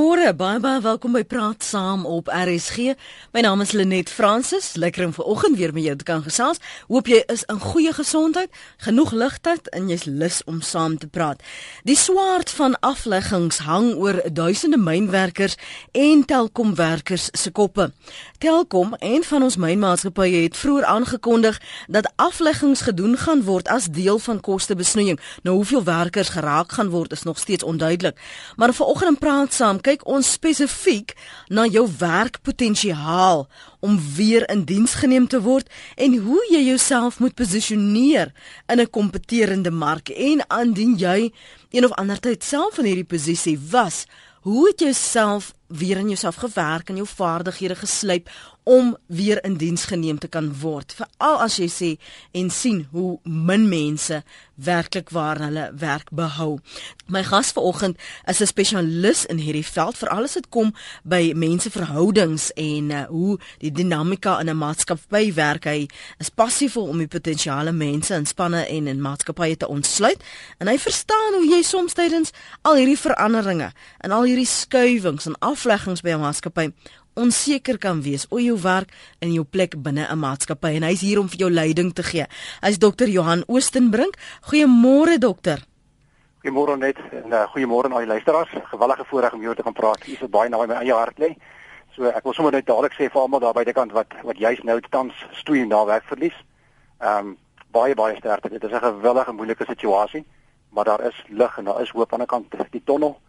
[0.00, 2.94] Goeiemôre, baie baie welkom by Praat Saam op RSG.
[3.36, 4.70] My naam is Lenet Fransis.
[4.80, 6.56] Lekker om vanoggend weer met jou te kan gesels.
[6.88, 8.48] Hoop jy is in goeie gesondheid,
[8.80, 11.44] genoeg ligtyd en jy's lus om saam te praat.
[11.84, 15.58] Die swaard van afleggings hang oor duisende mynwerkers
[15.92, 17.90] en Telkomwerkers se koppe.
[18.40, 21.60] Telkom, een van ons mynmaatskappye, het vroeër aangekondig
[21.92, 25.20] dat afleggings gedoen gaan word as deel van kostebesnoeiing.
[25.42, 28.16] Nou hoeveel werkers geraak gaan word is nog steeds onduidelik.
[28.56, 31.16] Maar vanoggend praat saam kyk ons spesifiek
[31.50, 33.46] na jou werkpotensiaal
[33.82, 38.30] om weer in diens geneem te word en hoe jy jouself moet posisioneer
[38.70, 40.08] in 'n kompeterende mark.
[40.08, 41.32] En aandien jy
[41.70, 44.06] een of ander tyd self in hierdie posisie was
[44.42, 48.30] hoe het jy self weer in jouself gewerk en jou vaardighede geslyp
[48.70, 50.94] om weer in diens geneem te kan word.
[50.94, 51.90] Veral as jy sê
[52.38, 54.22] en sien hoe min mense
[54.60, 56.58] werklik waar hulle werk behou.
[57.06, 62.52] My gas vanoggend is 'n spesialis in hierdie veld, veral as dit kom by menseverhoudings
[62.52, 65.64] en uh, hoe die dinamika in 'n maatskappy werk.
[65.64, 70.22] Hy is passievol om die potensiale mense in spanne en in maatskappye te ontsluit
[70.58, 72.30] en hy verstaan hoe jy soms tydens
[72.62, 76.72] al hierdie veranderinge en al hierdie skuwings en af afleggings by 'n maatskappy
[77.14, 81.18] onseker kan wees oor jou werk en jou plek binne 'n maatskappy en hy's hier
[81.18, 82.26] om vir jou leiding te gee.
[82.62, 84.16] Hy's dokter Johan Oostenbrink.
[84.42, 85.64] Goeiemôre dokter.
[86.42, 88.50] Goeiemôre net en uh, goeiemôre aan al die luisteraars.
[88.64, 90.06] Gewellige voorreg om jou te kan praat.
[90.06, 91.36] Jy is baie naby my eie hart lê.
[91.96, 94.38] So ek wil sommer net dadelik sê vir almal daar by die kant wat wat
[94.38, 96.36] juist nou tans stoei na werkverlies.
[97.00, 97.36] Ehm um,
[97.70, 98.48] baie baie sterkte.
[98.48, 100.24] Dit is 'n gewellige moeilike situasie,
[100.70, 103.20] maar daar is lig en daar is hoop aan die kant die tonnel.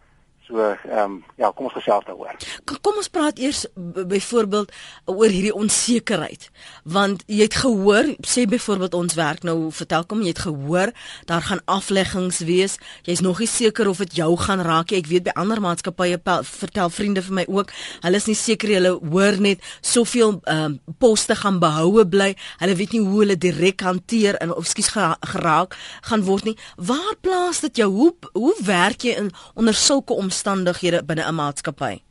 [0.52, 2.36] So ehm um, ja, kom ons gesels daaroor.
[2.84, 3.62] Kom ons praat eers
[4.08, 4.72] byvoorbeeld
[5.06, 6.50] oor hierdie onsekerheid.
[6.84, 10.92] Want jy het gehoor, sê byvoorbeeld ons werk nou, vertel kom jy het gehoor
[11.30, 12.76] daar gaan afleggings wees.
[13.08, 15.00] Jy's nog nie seker of dit jou gaan raak nie.
[15.00, 17.72] Ek weet by ander maatskappye vertel vriende vir my ook,
[18.04, 22.34] hulle is nie seker hulle hoor net soveel ehm um, poste gaan behoue bly.
[22.60, 26.58] Hulle weet nie hoe hulle direk hanteer en of skuis geraak gaan word nie.
[26.76, 27.90] Waar plaas dit jou?
[27.96, 30.41] Hoe hoe werk jy in onder sulke omstandighede?
[30.42, 32.02] Omstandighede binne 'n maatskappy?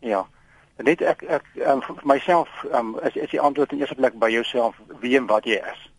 [0.00, 0.26] Ja.
[0.76, 4.30] Net ek ek um, vir myself um, is is die antwoord in eerste plek by
[4.30, 5.90] jouself wie en wat jy is.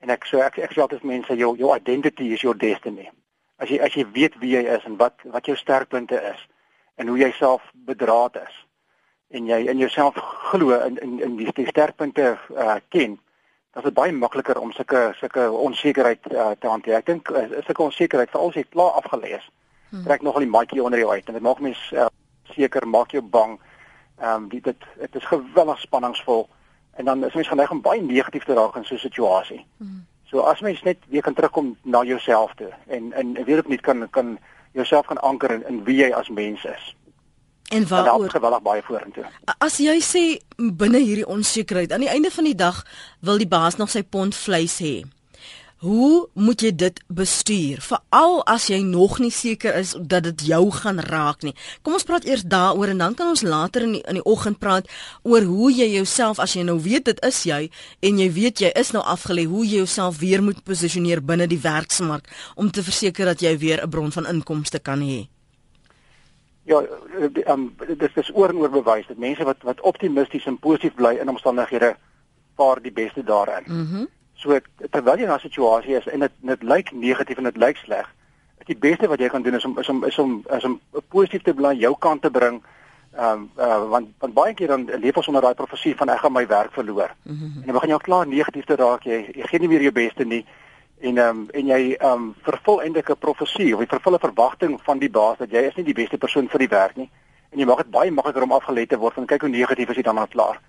[0.00, 3.10] En ek so ek ek sê altyd mense jou jou identity is your destiny.
[3.56, 6.48] As jy as jy weet wie jy is en wat wat jou sterkpunte is
[6.96, 8.66] en hoe jy self bedraad is
[9.30, 10.14] en jy in jouself
[10.50, 13.18] glo in in in die, die sterkpunte uh, ken,
[13.72, 16.96] dan is dit baie makliker om sulke sulke onsekerheid uh, te hanteer.
[16.96, 19.50] Ek dink uh, sulke onsekerheid veral as jy klaar afgelees is
[19.92, 20.02] hmm.
[20.08, 22.08] trek nogal die maatjie onder jou uit en dit maak mense uh,
[22.56, 23.58] seker maak jou bang.
[24.20, 26.48] Ehm um, dit dit is geweldig spanningsvol
[26.96, 29.64] en dan is mens geneig om baie negatief te raak in so 'n situasie.
[29.76, 30.02] Hmm.
[30.32, 34.10] So as mens net weer kan terugkom na jouself toe en en weer opnuut kan
[34.10, 34.38] kan
[34.72, 36.96] jouself kan anker in, in wie jy as mens is.
[37.72, 39.24] En waaroor geweldig baie vorentoe.
[39.58, 40.22] As jy sê
[40.56, 42.82] binne hierdie onsekerheid, aan die einde van die dag
[43.20, 45.02] wil die baas nog sy pond vleis hê.
[45.82, 47.80] Hoe moet jy dit bestuur?
[47.82, 51.56] Veral as jy nog nie seker is dat dit jou gaan raak nie.
[51.82, 54.60] Kom ons praat eers daaroor en dan kan ons later in die, in die oggend
[54.62, 54.86] praat
[55.26, 57.58] oor hoe jy jouself as jy nou weet dit is jy
[57.98, 61.58] en jy weet jy is nou afgelê, hoe jy jouself weer moet posisioneer binne die
[61.66, 65.26] werksmark om te verseker dat jy weer 'n bron van inkomste kan hê.
[66.62, 66.78] Ja,
[67.50, 71.18] um, dit is oor en oor bewys dat mense wat wat optimisties en positief bly
[71.18, 71.96] in omstandighede
[72.54, 73.64] vaar die beste daarin.
[73.66, 73.98] Mhm.
[73.98, 74.58] Mm So
[74.90, 78.06] terwyl jy in 'n situasie is en dit dit lyk negatief en dit lyk sleg,
[78.58, 80.80] is die beste wat jy kan doen is om is om is om is om
[81.08, 82.62] positief te bly jou kant te bring.
[83.16, 86.18] Ehm um, uh, want want baie keer dan leef ons onder daai profesie van ek
[86.18, 87.14] gaan my werk verloor.
[87.22, 87.60] Mm -hmm.
[87.60, 89.02] En dan begin jy al klaar negatief te raak.
[89.02, 90.46] Jy jy gee nie meer jou beste nie
[91.00, 94.26] en ehm um, en jy ehm um, vervul eintlik 'n profesie of jy vervul 'n
[94.26, 97.10] verwagting van die baas dat jy is nie die beste persoon vir die werk nie.
[97.50, 99.96] En jy maak dit baie makliker om afgelê te word van kyk hoe negatief is
[99.96, 100.60] jy dan al klaar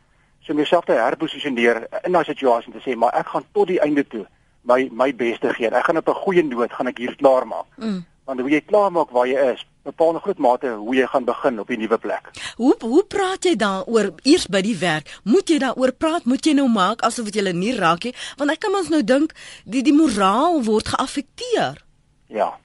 [0.43, 4.03] so myself te herposisioneer in daai situasie te sê maar ek gaan tot die einde
[4.07, 4.25] toe
[4.63, 5.69] my my beste gee.
[5.69, 7.65] Ek gaan op 'n goeie noot gaan ek hier klaar maak.
[7.77, 8.05] Mm.
[8.25, 11.25] Want hoe jy klaar maak waar jy is, bepaal 'n groot mate hoe jy gaan
[11.25, 12.29] begin op die nuwe plek.
[12.55, 15.19] Hoe hoe praat jy daaroor eers by die werk?
[15.23, 16.25] Moet jy daaroor praat?
[16.25, 18.15] Moet jy nou maak asof dit julle nie raak nie?
[18.37, 19.33] Want ek kan mens nou dink
[19.65, 21.83] die die moraal word geaffekteer.
[22.27, 22.59] Ja.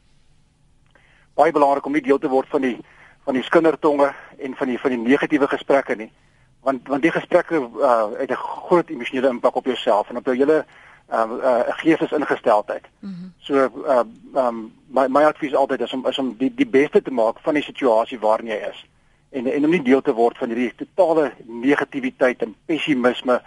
[1.34, 2.78] Baie belangrik om nie deel te word van die
[3.24, 6.12] van die skindertonge en van die van die negatiewe gesprekke nie
[6.60, 10.36] want want die gesprekke uh, het 'n groot emosionele impak op jouself en op jou
[10.36, 10.64] hele
[11.12, 12.84] uh, uh geestesingesteldheid.
[12.98, 13.32] Mm -hmm.
[13.38, 13.54] So
[13.86, 14.00] uh
[14.34, 17.54] um my my advies altyd is om is om die die beste te maak van
[17.54, 18.86] die situasie waarin jy is
[19.30, 23.42] en en om nie deel te word van hierdie totale negativiteit en pessimisme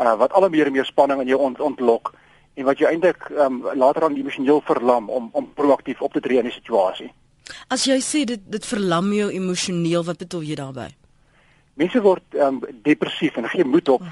[0.00, 2.12] uh wat al meer en meer spanning in jou ont, ontlok
[2.54, 6.38] en wat jou eintlik um later aan emosioneel verlam om om proaktief op te tree
[6.38, 7.12] in die situasie.
[7.68, 10.97] As jy sê dit dit verlam jou emosioneel, wat bedoel jy daarmee?
[11.78, 14.02] Mense word um, depressief en gee moed op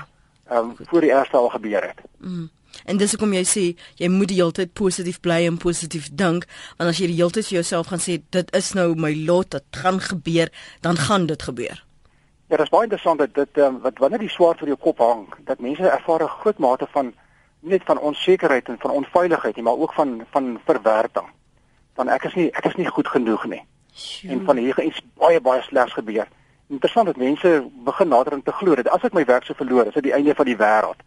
[0.53, 2.05] um, voor die ergste al gebeur het.
[2.23, 2.51] Mm.
[2.85, 3.65] En dis hoekom jy sê
[3.99, 6.47] jy moet die hele tyd positief bly en positief dink,
[6.77, 9.51] want as jy die hele tyd vir jouself gaan sê dit is nou my lot,
[9.55, 10.53] dit gaan gebeur,
[10.87, 11.83] dan gaan dit gebeur.
[12.47, 15.01] Ja, dit is baie interessant dat dit um, wat wanneer die swaard vir jou kop
[15.03, 17.15] hang, dat mense ervaar 'n groot mate van
[17.61, 21.27] net van onsekerheid en van onveiligheid nie, maar ook van van verwerping.
[21.95, 23.63] Van ek is nie ek is nie goed genoeg nie.
[23.95, 24.31] Sjoe.
[24.31, 26.29] En van hier iets baie baie slegs gebeur.
[26.69, 29.87] Interessant dat mense begin nader aan te glo dat as ek my werk sou verloor,
[29.87, 31.05] is dit die einde van die wêreld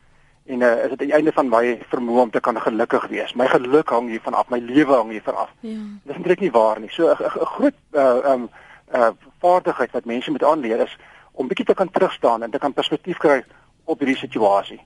[0.49, 3.35] en uh, is dit die einde van my vermoë om te kan gelukkig wees.
[3.37, 5.51] My geluk hang hiervan af, my lewe hang hiervan af.
[5.61, 5.77] Ja.
[6.09, 6.89] Dis eintlik nie waar nie.
[6.89, 8.49] So 'n groot uh um
[8.93, 10.97] uh vaardigheid wat mense moet aanleer is
[11.31, 13.43] om bietjie te kan terugstaan en te kan perspektief kry
[13.83, 14.81] op hierdie situasie.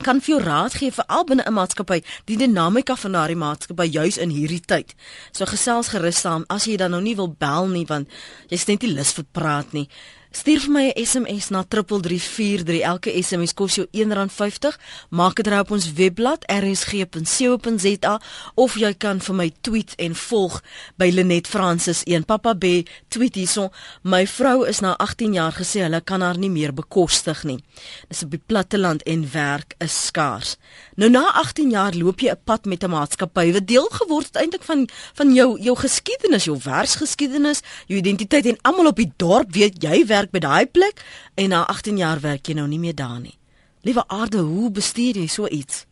[0.02, 3.86] kan vir jou raad gee vir al binne 'n maatskappy die dinamika van daardie maatskappy
[3.90, 4.94] juis in hierdie tyd.
[5.32, 8.08] So gesels gerus saam as jy dan nou nie wil bel nie want
[8.48, 9.88] jy's net nie lus vir praat nie.
[10.30, 12.80] Stuur vir my 'n SMS na 3343.
[12.80, 14.76] Elke SMS kos jou R1.50.
[15.08, 18.20] Maak dit reg op ons webblad rsg.co.za
[18.54, 20.62] of jy kan vir my tweet en volg
[20.96, 22.24] by Lenet Francis 1.
[22.24, 22.64] Papa B
[23.08, 23.70] tweet hierson:
[24.02, 27.64] "My vrou is na 18 jaar gesê hulle kan haar nie meer bekostig nie.
[28.08, 30.56] Dis op die platteland en werk is skaars."
[30.96, 34.36] Nou na 18 jaar loop jy 'n pad met 'n maatskappy wat deel geword het
[34.36, 39.52] eintlik van van jou jou geskiedenis, jou werksgeskiedenis, jou identiteit en almal op die dorp
[39.52, 41.04] weet jy werk by daai plek
[41.34, 43.38] en na 18 jaar werk jy nou nie meer daar nie.
[43.86, 45.86] Liewe aarde, hoe bestuur jy so iets?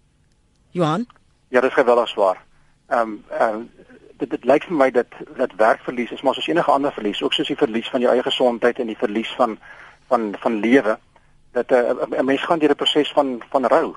[0.70, 1.06] Johan?
[1.48, 2.42] Ja, dit is geweldig swaar.
[2.88, 3.70] Ehm um, ehm um,
[4.18, 5.06] dit dit lyk vir my dat
[5.36, 8.22] dat werkverlies is maar soos enige ander verlies, ook soos die verlies van jou eie
[8.22, 9.58] gesondheid en die verlies van
[10.08, 10.98] van van lewe
[11.52, 13.94] dat eh, 'n uh, mens gaan deur 'n proses van van rou.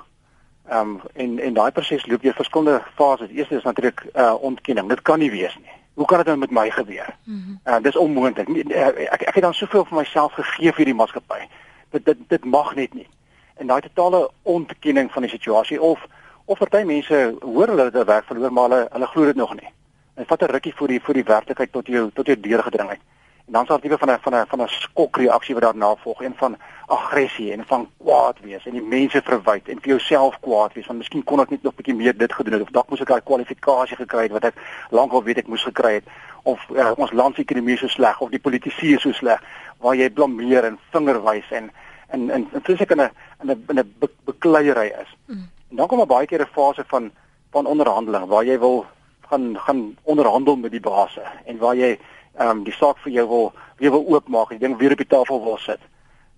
[0.69, 3.27] Ehm um, en en daai proses loop deur verskillende fases.
[3.27, 4.89] Die eerste is natuurlik uh ontkenning.
[4.89, 5.78] Dit kan nie wees nie.
[5.93, 7.15] Hoe kan dit nou met my gebeur?
[7.23, 7.73] Mm -hmm.
[7.73, 8.47] uh, dis onmoontlik.
[8.47, 11.47] Uh, ek ek het dan soveel vir myself gegee vir die maatskappy.
[11.89, 13.07] Dit dit dit mag net nie.
[13.55, 16.05] En daai totale ontkenning van die situasie of
[16.45, 19.69] of party mense hoor hulle dat werk verloor maar hulle hulle glo dit nog nie.
[20.13, 22.89] En vat 'n rukkie voor die voor die werklikheid tot jou tot jou deur gedring
[22.89, 22.99] het.
[23.49, 26.21] En dan sal dit tipe van 'n van 'n van 'n skokreaksie wat daarna volg,
[26.21, 30.73] een van aggressie en van kwaad wees en die mense verwyd en vir jouself kwaad
[30.73, 32.89] wees want miskien kon ek net nog 'n bietjie meer dit gedoen het of dalk
[32.89, 34.55] moes ek daai kwalifikasie gekry het wat ek
[34.89, 36.03] lankal weet ek moes gekry het
[36.43, 39.41] of uh, ons landsekonomie so sleg of die politici is so sleg
[39.77, 41.71] waar jy blameer en vingerwys en
[42.09, 45.15] en en fisiek in 'n in 'n in 'n be, bekleierery is.
[45.25, 45.49] Mm.
[45.69, 47.11] En dan kom 'n baie keer 'n fase van
[47.51, 48.85] van onderhandeling waar jy wil
[49.29, 51.99] gaan gaan onderhandel met die baas en waar jy
[52.39, 55.07] ehm um, die saak vir jou wil weer wil oopmaak, die ding weer op die
[55.07, 55.79] tafel wil sit.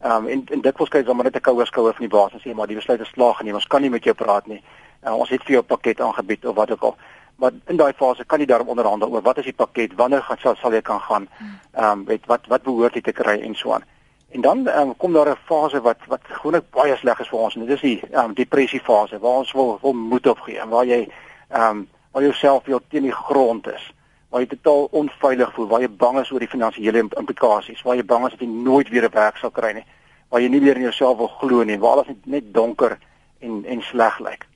[0.02, 2.18] Ehm um, en en dit was kyk dan maar net 'n koue skouer van die
[2.18, 3.54] baas en sê maar die besluit is slaag geneem.
[3.56, 4.64] Ons kan nie met jou praat nie.
[5.06, 6.96] Uh, ons het vir jou 'n pakket aangebied of wat ook al.
[7.36, 10.38] Maar in daai fase kan jy daarom onderhandel oor wat is die pakket, wanneer gaan
[10.38, 11.28] sal, sal jy kan gaan.
[11.74, 13.84] Ehm um, weet wat wat behoort jy te kry en so aan.
[14.30, 17.56] En dan um, kom daar 'n fase wat wat gewoonlik baie sleg is vir ons
[17.56, 20.70] en dit is die ehm um, depressie fase waar ons wil wil moed opgee en
[20.70, 21.08] waar jy
[21.50, 23.94] ehm um, waar jouself weer teen die grond is
[24.32, 28.06] waar jy totaal onveilig voel, waar jy bang is oor die finansiële implikasies, waar jy
[28.08, 29.86] bang is dat jy nooit weer 'n werk sal kry nie,
[30.30, 32.98] waar jy nie meer in jouself wil glo nie, waar alles net, net donker
[33.40, 34.48] en en sleg lyk.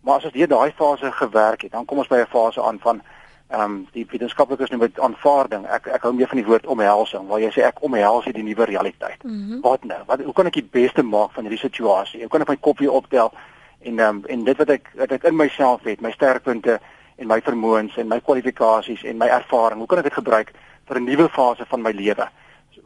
[0.00, 2.78] Maar as ons deur daai fase gewerk het, dan kom ons by 'n fase aan
[2.78, 3.02] van
[3.48, 5.66] ehm um, die wetenskaplikes noem dit aanvaarding.
[5.66, 8.64] Ek ek hou meer van die woord omhelsing, waar jy sê ek omhels hierdie nuwe
[8.64, 9.22] realiteit.
[9.22, 9.60] Mm -hmm.
[9.60, 10.02] Wat nou?
[10.06, 12.20] Wat hoe kan ek die beste maak van hierdie situasie?
[12.20, 13.32] Hoe kan ek my kop weer optel
[13.80, 16.80] en ehm um, en dit wat ek wat ek in myself het, my sterkpunte
[17.16, 19.78] en my vermoëns en my kwalifikasies en my ervaring.
[19.78, 20.52] Hoe kan ek dit gebruik
[20.86, 22.28] vir 'n nuwe fase van my lewe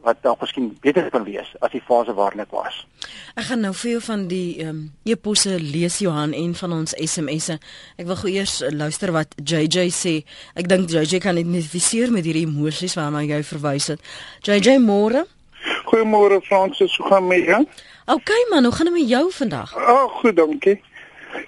[0.01, 2.81] wat dalk miskien beter kan wees as die fase waarin ek was.
[3.37, 6.95] Ek gaan nou vir jou van die ehm um, eposse lees Johan en van ons
[6.97, 7.59] SMS'e.
[8.01, 10.15] Ek wil gou eers luister wat JJ sê.
[10.55, 14.01] Ek dink JJ kan identifiseer met hierdie emosies waarna jy verwys het.
[14.47, 15.25] JJ môre?
[15.85, 17.65] Goeiemôre Fransis, hoe gaan dit met jou?
[18.15, 19.75] OK man, hoe gaan dit met jou vandag?
[19.75, 20.79] Ag, oh, goed, dankie.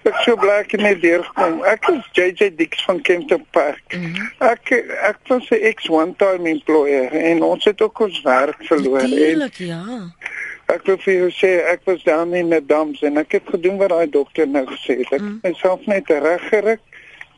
[0.04, 1.62] Ek sou bly ek net deurgekom.
[1.63, 3.84] Ek is JJ Dix van Kempton Park.
[3.96, 4.32] Mm -hmm.
[4.50, 4.72] Ek
[5.10, 9.02] ek was 'n ex one time employer en ons het ook ons werk verloor.
[9.02, 9.84] Natuurlik, ja.
[10.66, 13.78] Ek wil vir jou sê ek was daar in die dams en ek het gedoen
[13.78, 15.12] wat daai dokter nou gesê het.
[15.12, 15.40] Ek mm.
[15.44, 16.80] myself net reggerig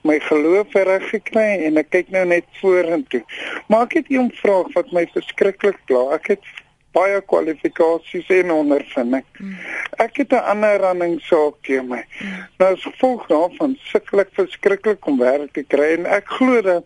[0.06, 3.24] my geloof reg gekry en ek kyk nou net vorentoe.
[3.68, 6.14] Maar ek het 'n vraag wat my verskriklik pla.
[6.14, 6.44] Ek het
[6.96, 9.26] baie kwalifikasies en ondervinding.
[9.40, 9.58] Mm.
[10.06, 12.04] Ek het 'n ander running saak hier my.
[12.20, 12.46] Mm.
[12.58, 16.86] Nou as gevolg daarvan sukkel ek verskriklik om werk te kry en ek glo dat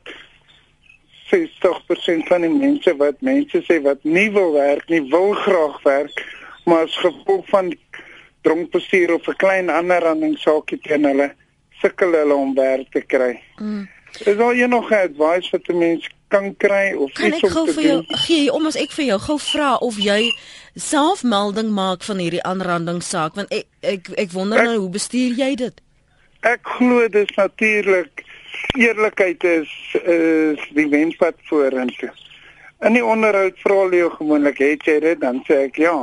[1.30, 6.26] 60% van die mense wat mense sê wat nie wil werk nie, wil graag werk,
[6.66, 7.74] maar as gevolg van
[8.42, 11.32] dronk bestuur of 'n klein ander running saakie teen hulle
[11.82, 13.42] sukkel hulle om werk te kry.
[13.62, 13.88] Mm.
[14.26, 17.84] Is daar enige advies vir die mense kan kry of kan iets om te doen.
[17.84, 20.32] Jou, gee om as ek vir jou gou vra of jy
[20.76, 25.38] self melding maak van hierdie aanrandingssaak want ek ek ek wonder ek, nou hoe bestuur
[25.38, 25.82] jy dit?
[26.48, 28.24] Ek glo dis natuurlik
[28.78, 32.12] eerlikheid is is die wenspad vorentoe.
[32.86, 35.98] In die onderhoud vra hulle jou gewoonlik het jy dit dan sê ek ja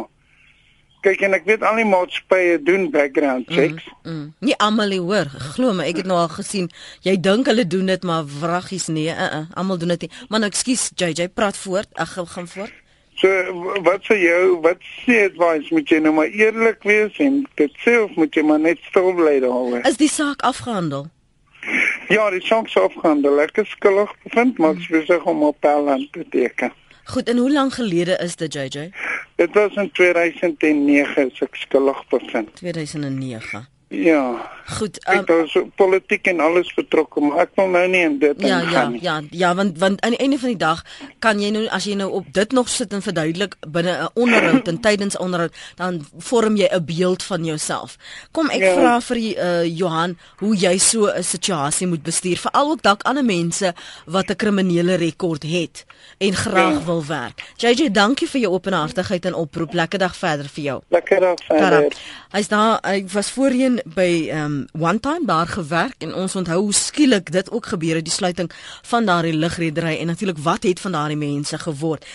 [1.07, 3.91] kyk en ek weet al die maatskappye doen background mm, checks.
[4.03, 4.25] Mm, mm.
[4.49, 5.31] Nie almal nie hoor.
[5.55, 6.71] Glo my, ek het nou al gesien.
[7.07, 10.13] Jy dink hulle doen dit maar wraggies nee, uh, uh, almal doen dit nie.
[10.31, 11.93] Maar nou ekskuus JJ, praat voort.
[12.01, 12.83] Ek gaan voort.
[13.17, 13.29] So
[13.87, 17.97] wat sê jou, wat sê advice moet jy nou maar eerlik wees en dit sê
[18.03, 19.87] of moet jy maar net stil bly daaroor?
[19.89, 21.07] Is die saak afgehandel?
[22.13, 23.41] Ja, die saak is afgehandel.
[23.43, 24.99] Ek is skuldig bevind, maar ek mm.
[24.99, 26.75] besig om op Paland te teken.
[27.07, 28.91] Goed, en hoe lank gelede is dit JJ?
[29.37, 32.55] Dit was in 2009 as ek skuldig bevind.
[32.57, 33.66] 2009.
[33.88, 34.55] Ja.
[34.66, 34.99] Goed.
[35.07, 38.59] Um, ek was politiek en alles betrokke, maar ek wil nou nie in dit ja,
[38.64, 39.02] ingaan nie.
[39.05, 40.83] Ja, ja, ja, want want aan die einde van die dag
[41.23, 44.69] kan jy nou as jy nou op dit nog sit en verduidelik binne 'n onderhoud
[44.69, 47.97] en tydens onderhoud, dan vorm jy 'n beeld van jouself.
[48.33, 48.75] Kom ek ja.
[48.75, 53.25] vra vir uh, Johan hoe jy so 'n situasie moet bestuur, veral ook dalk ander
[53.25, 53.75] mense
[54.07, 55.87] wat 'n kriminele rekord het
[56.19, 56.85] en graag ja.
[56.85, 57.43] wil werk.
[57.57, 59.73] JJ, dankie vir jou openhartigheid en oproep.
[59.73, 60.81] Lekker dag verder vir jou.
[60.88, 61.93] Lekker dag verder.
[62.31, 66.61] Hy's daar, hy was voorheen by ehm um, one time daar gewerk en ons onthou
[66.61, 68.50] hoe skielik dit ook gebeur het die sluiting
[68.83, 72.06] van daardie lugredery en natuurlik wat het van daardie mense geword.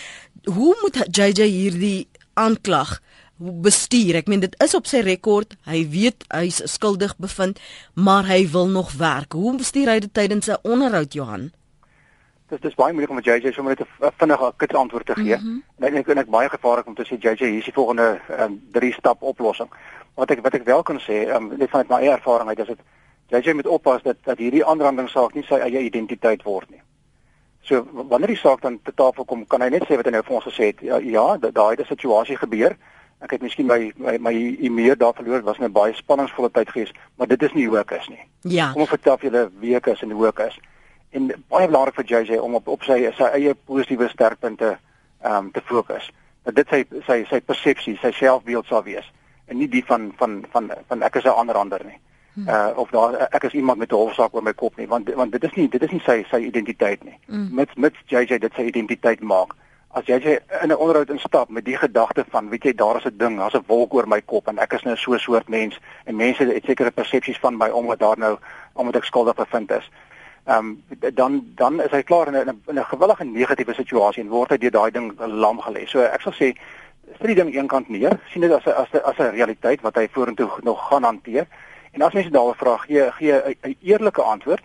[0.44, 3.00] Hoe moet JJ hierdie aanklag
[3.36, 4.14] bestuur?
[4.14, 5.56] Ek meen dit is op sy rekord.
[5.64, 7.60] Hy weet hy's skuldig bevind,
[7.94, 9.32] maar hy wil nog werk.
[9.32, 11.50] Hoe bestuur hy dit tydens 'n onderhoud, Johan?
[12.48, 15.36] Dis dis baie moeilik om met JJ sommer net 'n vinnige kits antwoord te gee.
[15.36, 15.86] Mm -hmm.
[15.86, 18.92] Ek dink ek baie gevaarlik om te sê JJ hier is die volgende um, drie
[18.92, 19.68] stap oplossing
[20.14, 22.66] wat ek wat ek wel kan sê, um, net vanuit my eie ervaring uit, is
[22.66, 22.80] dit
[23.32, 26.82] JJ moet oppas dat dat hierdie aanrandingssaak nie sy eie identiteit word nie.
[27.64, 30.24] So wanneer die saak dan te tafel kom, kan hy net sê wat hy nou
[30.26, 30.82] vir ons gesê het.
[30.84, 32.76] Ja, ja daai het 'n situasie gebeur.
[33.22, 35.40] Ek het miskien my my, my e-mail daar verloor.
[35.40, 38.24] Dit was 'n baie spanningsvolle tyd gewees, maar dit is nie hoe ek is nie.
[38.40, 38.72] Ja.
[38.72, 40.58] Kom vertel vir julle wie ek is en hoe ek is.
[41.10, 44.78] En baie belangrik vir JJ om op op sy sy eie positiewe sterkpunte
[45.22, 46.10] ehm um, te fokus.
[46.42, 49.12] Dat dit sy sy sy persepsie, sy selfbeeld sal wees
[49.46, 51.98] en nie die van van van van ek is 'n ander ander nie.
[52.34, 52.48] Hmm.
[52.48, 55.32] Uh of daar ek is iemand met 'n hofsaak oor my kop nie want want
[55.32, 57.18] dit is nie dit is nie sy sy identiteit nie.
[57.26, 57.48] Hmm.
[57.52, 59.54] Met met JJ dit sy identiteit maak.
[59.94, 63.16] As JJ in 'n onderhoud instap met die gedagte van weet jy daar is 'n
[63.16, 65.80] ding, daar's 'n wolk oor my kop en ek is nou so 'n soort mens
[66.04, 68.38] en mense het sekere persepsies van my omdat daar nou
[68.72, 69.90] omdat ek skuldig bevind is.
[70.44, 70.82] Ehm um,
[71.14, 74.56] dan dan is hy klaar in 'n in 'n gewillige negatiewe situasie en word hy
[74.58, 75.86] deur daai ding lam gelê.
[75.86, 76.56] So ek sal sê
[77.18, 79.94] sit die ding eenkant neer, sien dit as 'n as 'n as 'n realiteit wat
[79.94, 81.46] hy vorentoe nog gaan hanteer.
[81.92, 84.62] En as mense daaroor vra, gee gee 'n eerlike antwoord.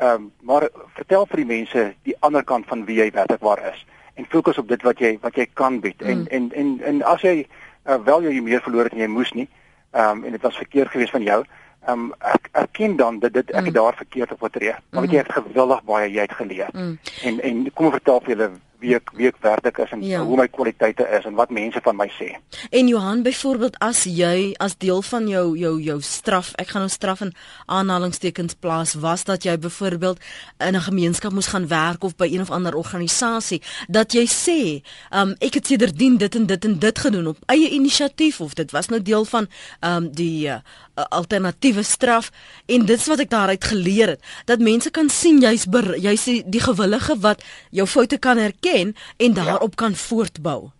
[0.00, 3.72] Ehm um, maar vertel vir die mense die ander kant van wie jy werklik waar
[3.72, 6.00] is en fokus op dit wat jy wat jy kan bied.
[6.00, 6.08] Mm.
[6.08, 7.46] En en en en as jy
[7.86, 9.48] uh, wel jy meer verloor het en jy moes nie,
[9.90, 11.44] ehm um, en dit was verkeerd geweest van jou,
[11.86, 13.64] ehm um, ek erken dan dat dit ek mm.
[13.64, 14.72] het daar verkeerd opgetree.
[14.72, 15.00] Maar mm.
[15.00, 16.68] weet jy het gewillig baie jy het geleer.
[16.72, 16.98] Mm.
[17.22, 18.50] En en kom vertel vir julle
[18.82, 20.22] wie ek wie ek werklik is en ja.
[20.26, 22.32] hoe my kwaliteite is en wat mense van my sê.
[22.70, 26.92] En Johan byvoorbeeld as jy as deel van jou jou jou straf, ek gaan nou
[26.92, 27.32] straf in
[27.66, 30.18] aanhalingstekens plaas, was dat jy byvoorbeeld
[30.58, 34.82] in 'n gemeenskap moes gaan werk of by een of ander organisasie dat jy sê,
[35.10, 38.70] um, ek het sedertdien dit en dit en dit gedoen op eie inisiatief of dit
[38.70, 39.46] was nou deel van
[39.80, 40.60] um, die uh,
[40.94, 42.30] alternatiewe straf
[42.66, 47.18] en dit's wat ek daaruit geleer het dat mense kan sien jy's jy's die gewillige
[47.20, 49.86] wat jou foute kan erken erken en daarop ja.
[49.86, 50.70] kan voortbou.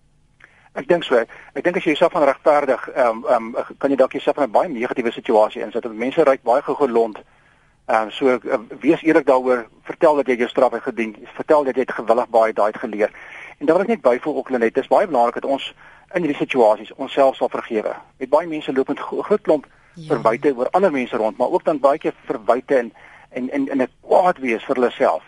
[0.73, 1.21] Ek dink so.
[1.53, 4.49] Ek dink as jy jouself van regverdig, ehm um, um, kan jy dalk jouself in
[4.49, 5.93] 'n baie negatiewe situasie insit.
[5.93, 7.19] Mense ry baie gegelond.
[7.87, 11.65] Ehm um, so uh, wees eerlik daaroor, vertel dat jy jou straf het gedien, vertel
[11.65, 13.11] dat jy het gewillig baie daai het geleer.
[13.59, 15.75] En dan wil ek net byvoeg ook net, dis baie belangrik dat ons
[16.15, 17.95] in hierdie situasies onsself sal vergewe.
[18.19, 20.15] Met baie mense loop met groot klomp ja.
[20.15, 22.93] verwyte oor ander mense rond, maar ook dan baie keer verwyte en
[23.31, 25.23] en en in 'n kwaad wees vir hulle self.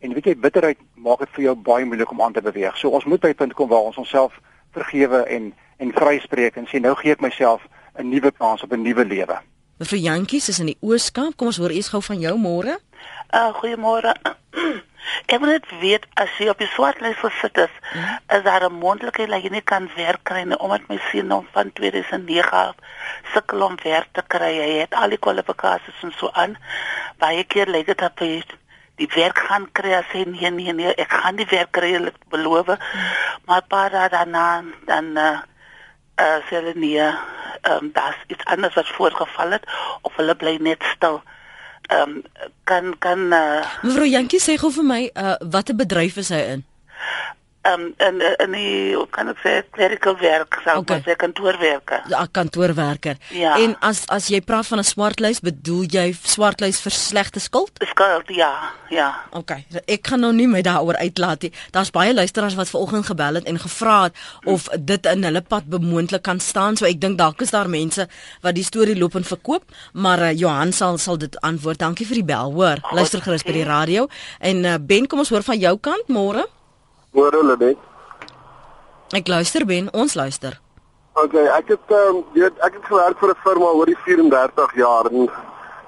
[0.00, 2.76] En weet jy, bitterheid maak dit vir jou baie moeilik om aan te beweeg.
[2.76, 4.40] So ons moet by 'n punt kom waar ons onsself
[4.72, 7.62] vergewe en en vryspreek en sê nou gee ek myself
[7.98, 9.40] 'n nuwe kans op 'n nuwe lewe.
[9.78, 11.36] Mevrou Jantjies is in die Ooskaap.
[11.36, 12.78] Kom ons hoor eers gou van jou môre.
[13.34, 14.12] Uh goeiemôre.
[15.26, 18.18] Ek wil net weet as jy op die swartlys gesit is, hmm.
[18.36, 21.44] is daar 'n moontlikheid dat jy nie kan werk kry nie omdat my seun nou
[21.52, 22.74] van 2009
[23.32, 24.52] sukkel om werk te kry.
[24.58, 26.56] Hy het al die kwalifikasies en so aan.
[27.18, 28.42] Baie keer lê dit op hy
[28.96, 32.18] die werk gaan kry as hy nee nee nee, ek gaan die werk kry, ek
[32.28, 32.66] beloof.
[32.66, 32.78] Hmm.
[33.46, 35.38] Maar paar dae daarna dan uh,
[36.20, 36.98] uh sê hulle nee,
[37.62, 39.64] ehm um, das iets anders wat voorgeval het
[40.02, 41.22] of hulle bly net stil.
[41.92, 46.30] Ehm um, kan kan uh, Mevrou Jantjie sê gou vir my, uh watter bedryf is
[46.32, 46.62] hy in?
[47.68, 50.98] Um, in in die hoe kan ek sê clerical werk sou okay.
[51.00, 52.04] ek sê kantoorwerker.
[52.10, 53.20] Ja, kantoorwerker.
[53.34, 53.54] Ja.
[53.62, 57.72] En as as jy praat van 'n swartlys, bedoel jy swartlys vir slegte skuld?
[57.90, 59.08] Skuld, ja, ja.
[59.30, 59.64] Okay.
[59.86, 61.52] Ek kan nou nie met daaroor uitlaat nie.
[61.70, 64.14] Daar's baie luisteraars wat vanoggend gebel het en gevra het
[64.44, 64.84] of hm.
[64.84, 66.76] dit in hulle pad bemoondelik kan staan.
[66.76, 68.08] So ek dink dalk is daar mense
[68.42, 71.78] wat die storie loop en verkoop, maar uh, Johan sal sal dit antwoord.
[71.78, 72.78] Dankie vir die bel, hoor.
[72.92, 74.08] Luister gerus by die radio.
[74.40, 76.46] En uh, Ben, kom ons hoor van jou kant môre.
[77.12, 77.88] Hoor hulle net?
[79.12, 80.56] Ek luister ben, ons luister.
[81.20, 84.74] OK, ek het ehm um, weet ek het gewerk vir 'n firma oor die 34
[84.76, 85.28] jaar en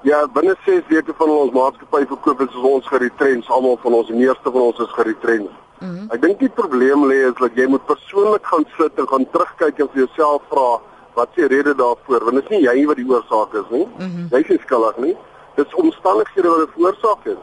[0.03, 4.21] ja, binne 6 weke van ons maatskappy verkoop is ons geretrends, almal van ons, die
[4.21, 5.51] meeste van ons is geretrends.
[5.79, 6.11] Mm -hmm.
[6.13, 9.79] Ek dink die probleem lê is dat jy moet persoonlik gaan sit en gaan terugkyk
[9.79, 10.79] en vir jouself vra
[11.15, 13.87] wat se rede daarvoor, want dit is nie jy wat die oorsaak is nie.
[13.97, 14.27] Mm -hmm.
[14.31, 15.17] Jy is skuldig nie.
[15.55, 17.41] Dit is omstandighede wat dit veroorsaak het.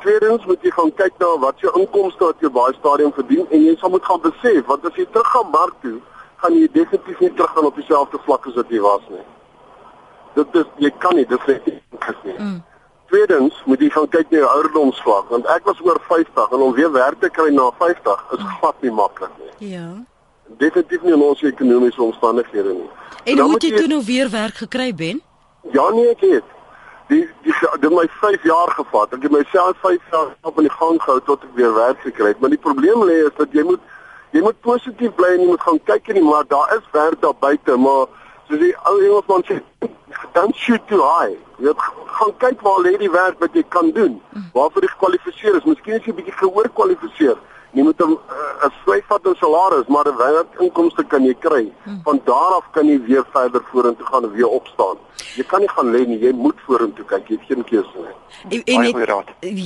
[0.00, 3.64] Tweedens moet jy gaan kyk na wat jou inkomste wat jy baie stadium verdien en
[3.66, 5.98] jy sal moet gaan besef want as jy terug gaan mark toe,
[6.40, 9.24] gaan jy definitief nie teruggaan op dieselfde vlak as wat jy was nie.
[10.38, 11.78] Dit is jy kan nie dit net nie.
[12.38, 12.60] Mm.
[13.12, 16.72] Tweedens moet jy gaan kyk na jou ouderdomsvlak want ek was oor 50 en om
[16.78, 18.54] weer werk te kry na 50 is mm.
[18.60, 19.74] glad nie maklik nie.
[19.74, 19.88] Ja.
[20.62, 22.88] Definitief nie in ons ekonomiese omstandighede nie.
[23.28, 25.20] En hoe het jy toe nou weer werk gekry ben?
[25.76, 26.56] Ja nee ek het
[27.10, 29.14] die die dit my 5 jaar gevat.
[29.16, 32.32] Ek het myself 5 jaar op in die gang gehou tot ek weer werk gekry
[32.32, 32.40] het.
[32.40, 33.82] Maar die probleem lê is dat jy moet
[34.34, 37.34] jy moet positief bly en jy moet gaan kyk die maar daar is werk daar
[37.34, 38.06] buite, maar
[38.46, 39.58] soos die ou Engelsman sê,
[40.36, 41.34] don't shoot too high.
[41.58, 41.82] Jy moet
[42.20, 44.20] gaan kyk waar lê die werk wat jy kan doen.
[44.54, 45.66] Waarvoor jy gekwalifiseer is.
[45.66, 47.38] Miskien is jy bietjie gehoor kwalifiseer.
[47.72, 48.18] Jy moet 'n
[48.66, 51.72] 'n swyfvat in salaris, maar 'n werkinkomste kan jy kry.
[52.04, 54.96] Van daar af kan jy weer verder vorentoe gaan en weer opstaan.
[55.36, 57.28] Jy kan nie gaan lê nie, jy moet vorentoe kyk.
[57.28, 58.62] Jy het geen keuse nie.
[58.64, 58.82] En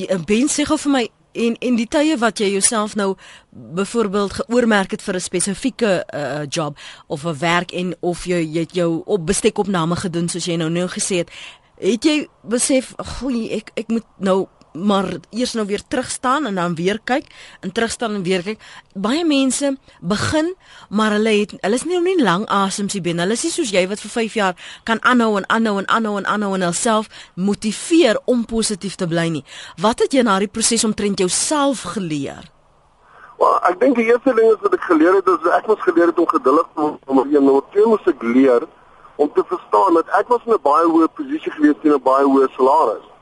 [0.09, 3.15] en Ben sê gou vir my en en die tye wat jy jouself nou
[3.51, 8.61] byvoorbeeld geoormerk het vir 'n spesifieke uh, job of 'n werk en of jy jy
[8.61, 11.31] het jou op bestekopname gedoen soos jy nou nou gesê het,
[11.79, 16.55] het jy besef, "Goeie, ek ek moet nou maar eers nou weer terug staan en
[16.55, 17.27] dan weer kyk
[17.61, 18.61] en terug staan en weer kyk.
[18.95, 20.55] Baie mense begin,
[20.89, 23.23] maar hulle het hulle is nie nou nie lank asemsie binne.
[23.23, 26.17] Hulle is nie soos jy wat vir 5 jaar kan aanhou en aanhou en aanhou
[26.19, 29.45] en aanhou en hulself motiveer om positief te bly nie.
[29.79, 32.51] Wat het jy na die proses omtrent jouself geleer?
[33.39, 36.11] Wel, ek dink die eerste ding is wat ek geleer het is ek moes geleer
[36.11, 38.67] het om geduldig te wees om een nommer 2 moes ek leer
[39.17, 42.27] om te verstaan dat ek was in 'n baie hoë posisie gewees teen 'n baie
[42.27, 43.14] hoë salaris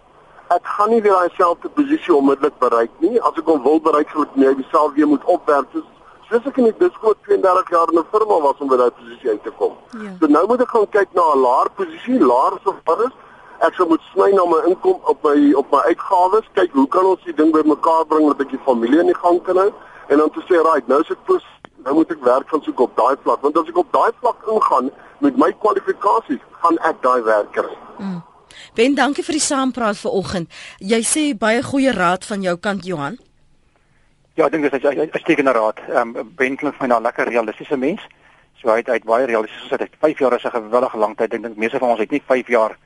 [0.55, 3.21] ek gaan nie weer daai selfde posisie onmiddellik bereik nie.
[3.21, 5.69] As ek hom wil bereik, sal ek net myself weer moet opwerk.
[5.73, 5.89] Soos,
[6.29, 9.31] soos ek in die disko 32 jaar in 'n firma was om by daai posisie
[9.31, 9.77] uit te kom.
[10.03, 10.13] Ja.
[10.21, 13.15] So nou moet ek gaan kyk na 'n laer posisie, laer of wat is.
[13.61, 17.05] Ek sou moet sny na my inkom op my op my uitgawes, kyk hoe kan
[17.05, 19.73] ons die ding bymekaar bring dat ek die familie in die gang kan hou
[20.09, 21.45] en dan te sê, "Right, nou is ek pos
[21.85, 24.37] nou moet ek werk van soek op daai vlak." Want as ek op daai vlak
[24.47, 27.77] ingaan met my kwalifikasies, gaan ek daai werk kry.
[27.99, 28.23] Mm.
[28.73, 30.49] Ben, dankie vir die saampraat vanoggend.
[30.81, 33.19] Jy sê baie goeie raad van jou kant Johan.
[34.33, 35.79] Ja, ek dink dit is 'n uitstekende raad.
[35.89, 38.01] Ehm um, Ben klink vir my nou 'n lekker realistiese mens.
[38.57, 41.35] So hy het uit baie realisties gesê dat 5 jaar is 'n geweldige lang tyd.
[41.35, 42.79] Ek dink meeste van ons het nie 5 jaar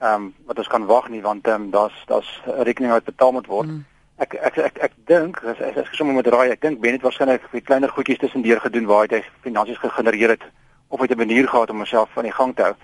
[0.00, 3.04] ehm um, wat ons kan wag nie want ehm um, daar's daar's 'n rekening wat
[3.04, 3.68] betaal moet word.
[3.68, 3.84] Mm.
[4.18, 7.02] Ek ek ek ek dink as as ek sommer met raai, ek dink Ben het
[7.02, 10.42] waarskynlik vir kleiner goedjies tussendeur gedoen waar hy finansies gegenereer het
[10.88, 12.74] of hy 'n manier gehad om homself aan die gang te hou.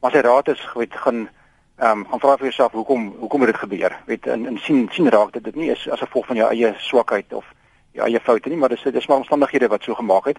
[0.00, 1.28] Maar sy raad is weet gaan
[1.76, 3.96] ehm um, gaan vra vir jouself hoekom hoekom het dit gebeur?
[4.06, 6.74] Weet in in sien sien raak dit dit nie is as gevolg van jou eie
[6.78, 7.44] swakheid of
[7.92, 10.38] jou eie foute nie, maar dis dis maar omstandighede wat so gemaak het.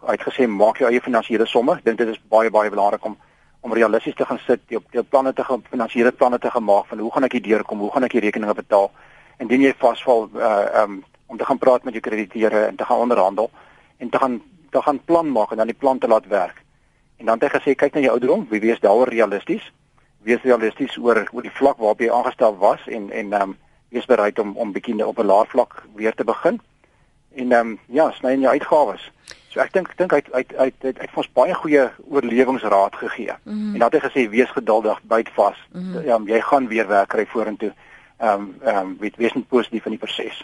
[0.00, 1.80] Hy het gesê maak jou eie finansiële somme.
[1.84, 3.16] Dink dit is baie baie belangrik om
[3.60, 6.98] om realisties te gaan sit, jou jou planne te gaan finansiële planne te gemaak van
[6.98, 7.78] hoe gaan ek hier deurkom?
[7.78, 8.90] Hoe gaan ek die rekeninge betaal?
[9.38, 12.98] Indien jy vasval uh um om te gaan praat met jou krediteure en te gaan
[12.98, 13.50] onderhandel
[13.98, 14.40] en te gaan
[14.70, 16.64] te gaan plan maak en dan die plan te laat werk.
[17.16, 19.72] En dan het hy gesê kyk na jou ouderdom, wie wees daaroor realisties?
[20.22, 23.56] Wees realisties oor oor die vlak waarop jy aangestel was en en um
[23.90, 26.60] wees bereid om om bietjie op 'n laer vlak weer te begin.
[27.34, 29.10] En ehm um, ja, sny in jou uitgawes.
[29.48, 33.34] So ek dink ek dink hy hy hy het het ons baie goeie oorlewingsraad gegee.
[33.42, 33.74] Mm -hmm.
[33.74, 35.56] En dat hy gesê wees geduldig, byt vas.
[35.72, 36.04] Mm -hmm.
[36.06, 37.72] Ja, jy gaan weer werk kry vorentoe
[38.20, 40.42] ehm um, ehm um, weet wees net positief in die proses.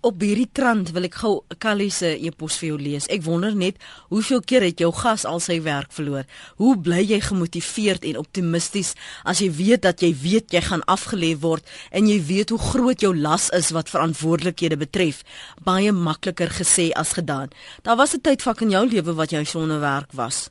[0.00, 1.32] Op hierdie trant wil ek gou
[1.62, 3.06] Callie se e-pos vir jou lees.
[3.14, 3.78] Ek wonder net
[4.10, 6.26] hoeveel keer het jou gas al sy werk verloor?
[6.58, 11.36] Hoe bly jy gemotiveerd en optimisties as jy weet dat jy weet jy gaan afgelê
[11.38, 11.62] word
[11.94, 15.22] en jy weet hoe groot jou las is wat verantwoordelikhede betref?
[15.62, 17.54] Baie makliker gesê as gedaan.
[17.86, 20.50] Daar was 'n tydvak in jou lewe wat jy sonder werk was.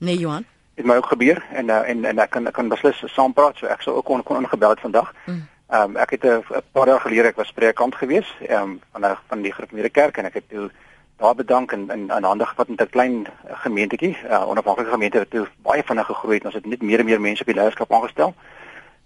[0.00, 0.44] Nee Johan
[0.76, 3.56] het my ook gebeur en uh, en en ek kan ek kan beslis saam praat
[3.56, 5.12] so ek sou ook kon kon ingebel het vandag.
[5.24, 5.46] Mm.
[5.68, 9.06] Ehm um, ek het 'n paar dae gelede ek was spreekant gewees ehm um, van
[9.06, 10.70] 'n van die gereformeerde kerk en ek het toe
[11.16, 15.18] daar bedank en in aan hande gevat met 'n klein gemeentetjie, 'n uh, onafhanklike gemeente
[15.18, 16.44] wat toe baie vinnig gegroei het.
[16.44, 18.34] Ons het net meer en meer mense op die leierskap aangestel.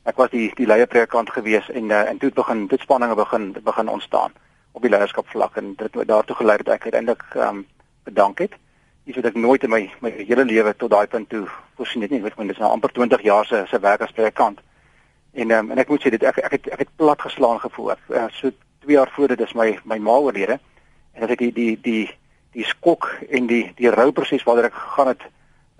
[0.03, 3.88] Ek was die die leierpreekant gewees en uh, en toe begin dit spanninge begin begin
[3.88, 4.33] ontstaan
[4.73, 7.66] op die leierskap vlak en dit het daartoe gelei dat ek uiteindelik ehm um,
[8.05, 8.53] bedank het.
[9.05, 11.46] Iets wat ek nooit in my my hele lewe tot daai punt toe
[11.77, 12.23] voorsien het nie.
[12.23, 14.61] Weet my dis nou amper 20 jaar se se werk as preekant.
[15.33, 17.93] En um, en ek moet sê dit ek ek het ek het plat geslaan gevoel.
[18.09, 18.51] Uh, so
[18.85, 20.59] 2 jaar voor dit is my my ma oorlede.
[21.12, 22.07] En as ek die die die
[22.57, 25.27] die skok en die die rouproses waartoe ek gegaan het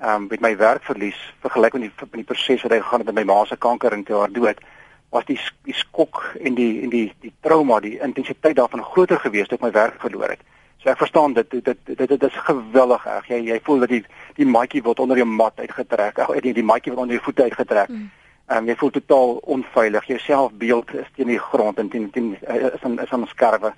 [0.07, 3.11] um, met my werk verlies vergelyk met die met die proses wat ek gegaan het
[3.11, 4.63] met my ma se kanker en toe haar dood
[5.11, 9.51] was die die skok en die en die die trauma, die intensiteit daarvan groter gewees
[9.51, 10.47] toe ek my werk verloor het.
[10.79, 13.27] So ek verstaan dit dit dit dit, dit is gewillig reg.
[13.35, 14.05] Jy jy voel dat die
[14.39, 16.23] die maatjie word onder jou mat uitgetrek.
[16.23, 17.91] Ag die die maatjie word onder jou voete uitgetrek.
[17.91, 18.09] Mm
[18.51, 20.07] Ehm um, jy voel totaal onveilig.
[20.11, 23.71] Jou selfbeeld is teen die grond en teen teen eh, is aan is aan skerwe.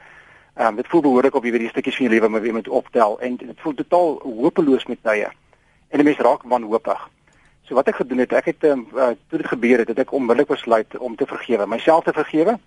[0.54, 2.52] Ehm um, dit voel behoorlik op jy weet die stukkies van jou lewe wat jy
[2.56, 5.28] moet optel en dit voel totaal hopeloos met tye.
[5.88, 7.04] En 'n mens raak wanhoopig.
[7.62, 9.98] So wat ek gedoen het, ek het ehm um, uh, toe dit gebeur het, het
[9.98, 12.58] ek onmiddellik besluit om te vergewe, myself te vergewe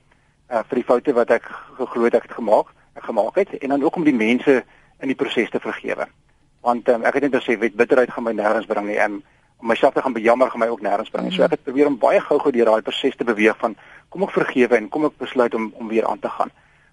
[0.49, 3.69] uh vir die foute wat ek geglo het ek het gemaak, ek gemaak het en
[3.69, 4.63] dan ook om die mense
[5.01, 6.05] in die proses te vergewe.
[6.61, 9.23] Want um, ek het net gesê, weet bitterheid gaan my nêrens bring nie en um,
[9.65, 11.31] myself te gaan bejammer gaan my ook nêrens bring.
[11.33, 13.75] So ek het probeer om baie gou-gou deur daai proses te beweeg van
[14.09, 16.51] kom ek vergewe en kom ek besluit om om weer aan te gaan.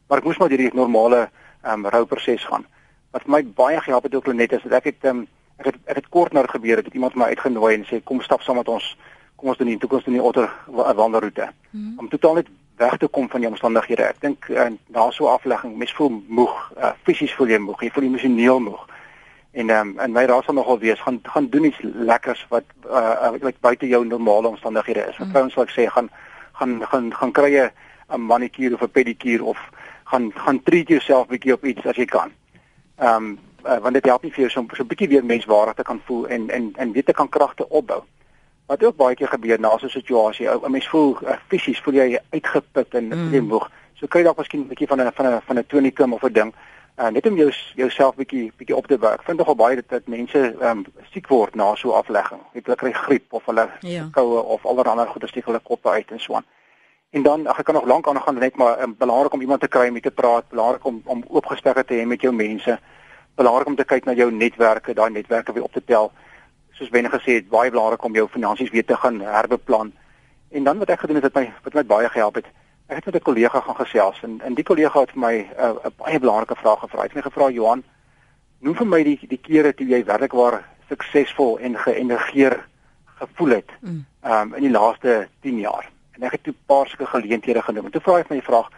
[0.08, 1.28] Maar ek moes maar hierdie normale
[1.62, 2.66] ehm um, rouproses gaan.
[3.10, 5.26] Wat my baie gehelp het ook net is dat ek het ehm um,
[5.58, 8.20] ek het ek het kort na gebeur het, het iemand my uitgenooi en sê kom
[8.20, 8.96] stap saam met ons.
[9.36, 11.48] Kom ons doen die toekoms in die otter wandelroete.
[11.70, 11.98] Mm -hmm.
[11.98, 14.02] Om totaal net weg te kom van die omstandighede.
[14.02, 17.82] Ek dink uh, na so 'n aflegging, mens voel moeg, uh, fisies voel jy moeg,
[17.82, 18.86] jy voel emosioneel moeg.
[19.52, 22.64] En ehm um, en my raad sal nogal wees gaan gaan doen iets lekkers wat
[22.88, 25.18] uh wat buite jou normale omstandighede is.
[25.18, 25.30] Mm.
[25.30, 26.08] Vrouens sal ek sê gaan
[26.52, 29.58] gaan gaan gaan kry 'n manicure of 'n pedicure of
[30.04, 32.32] gaan gaan treat jouself bietjie op iets as jy kan.
[32.96, 35.74] Ehm um, uh, want dit help nie vir jou so so 'n bietjie weer menswaardig
[35.74, 38.02] te kan voel en en en weet te kan kragte opbou.
[38.66, 41.94] Wat ook baie keer gebeur na so 'n situasie, 'n mens voel uh, fisies voel
[41.94, 43.46] jy uitgeput en mm.
[43.46, 43.70] moeg.
[43.94, 46.22] So kry jy dalk miskien 'n bietjie van 'n van 'n van 'n tonikum of
[46.22, 46.54] 'n ding
[46.98, 49.22] uh, net om jou jouself bietjie bietjie op te werk.
[49.22, 52.40] Vind nogal baie dat, dat mense ehm um, siek word na so 'n aflegging.
[52.52, 54.08] Weet hulle kry griep of hulle ja.
[54.12, 56.44] koue of allerlei goeie steek hulle koppe uit en so aan.
[57.10, 59.60] En dan ag ek kan nog lank aan gaan net maar um, belangrik om iemand
[59.60, 62.78] te kry om te praat, belangrik om om oop gesprekke te hê met jou mense.
[63.34, 66.12] Belangrik om te kyk na jou netwerke, daai netwerke weer op te tel.
[66.70, 69.92] Soos binne gesê het, baie belangrik om jou finansies weer te gaan herbeplan.
[70.50, 72.46] En dan wat ek gedoen het wat my wat my baie gehelp het,
[72.86, 75.48] ek het met 'n kollega gaan gesels en en die kollega het vir my 'n
[75.58, 76.98] uh, baie belangrike vraag gevra.
[76.98, 77.82] Hy het my gevra Johan,
[78.58, 82.64] noem vir my die die kere toe jy werklikwaar suksesvol en geënergeer
[83.04, 84.04] gevoel het mm.
[84.24, 85.90] um, in die laaste 10 jaar.
[86.12, 87.84] En ek het toe 'n paar sulke geleenthede genoem.
[87.84, 88.68] En toe vra hy my die vraag,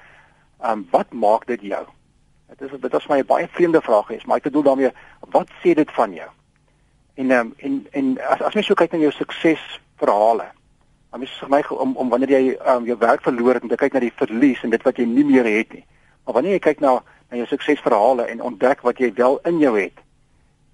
[0.64, 1.84] um, wat maak dit jou?
[2.48, 5.48] Dit is dit was my 'n baie vreemde vraag is, maar ek bedoel daarmee, wat
[5.62, 6.30] sê dit van jou?
[7.14, 10.46] En um, en en as as mens so kyk na jou suksesverhale,
[11.14, 13.76] Maar mens vir my om om wanneer jy um, jou werk verloor het om te
[13.78, 15.84] kyk na die verlies en dit wat jy nie meer het nie.
[16.26, 16.94] Maar wanneer jy kyk na
[17.30, 20.00] na jou suksesverhale en ontdek wat jy wel in jou het,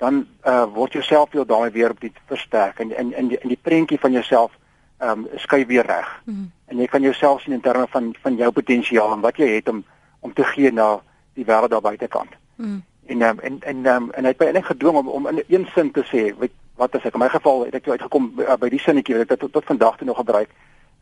[0.00, 3.52] dan uh word jou selfbeeld daarmee weer op die versterk en in in die, in
[3.52, 4.56] die prentjie van jouself
[5.04, 6.08] um skuif weer reg.
[6.24, 6.50] Mm -hmm.
[6.72, 9.68] En jy kan jouself sien in terme van van jou potensiaal en wat jy het
[9.68, 9.84] om
[10.20, 11.02] om te gee na
[11.34, 12.32] die wêreld daar buitekant.
[12.56, 12.82] Mm -hmm.
[13.06, 15.68] En um, en en um, en hy het my eintlik gedwing om om in een
[15.74, 18.46] sin te sê, weet wat as ek in my geval het ek toe uitgekom by,
[18.48, 20.54] uh, by die sinnetjie wat ek tot, tot vandag toe nog gebruik.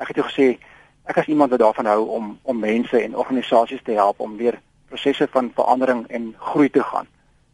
[0.02, 0.48] Ek het jou gesê
[1.08, 4.58] ek is iemand wat daarvan hou om om mense en organisasies te help om weer
[4.88, 7.08] prosesse van verandering en groei te gaan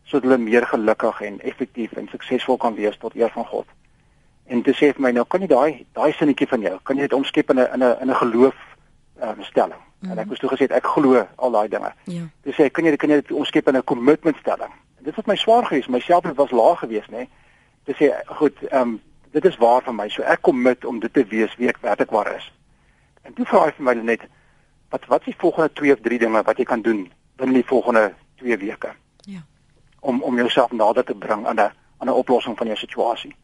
[0.05, 3.67] sodat hulle meer gelukkig en effektief en suksesvol kan wees tot eer van God.
[4.53, 7.09] En te sê vir my nou kan jy daai daai sinnetjie van jou, kan jy
[7.09, 8.57] dit omskep in 'n in 'n in 'n geloof
[9.23, 9.81] um, stelling.
[9.81, 10.11] Mm -hmm.
[10.11, 11.93] En ek moes toe gesê ek glo al daai dinge.
[12.05, 12.23] Ja.
[12.43, 14.73] Dis sê kan jy kan jy dit omskep in 'n commitment stelling.
[14.99, 17.17] En dit het my swaar gewees, my selfbeeld was laag geweest, nê.
[17.17, 17.29] Nee.
[17.85, 19.01] Dis sê goed, ehm um,
[19.35, 20.09] dit is waar vir my.
[20.09, 22.53] So ek commit om dit te wees wie ek werklik waar is.
[23.23, 24.27] En toe vra hy vir my net
[24.95, 27.07] wat wat is die volgende 2 of 3 dinge wat jy kan doen
[27.41, 28.93] binne die volgende 2 weke?
[29.27, 29.41] Ja.
[30.01, 33.35] Om om jouself nader te bring aan 'n aan 'n oplossing van jou situasie.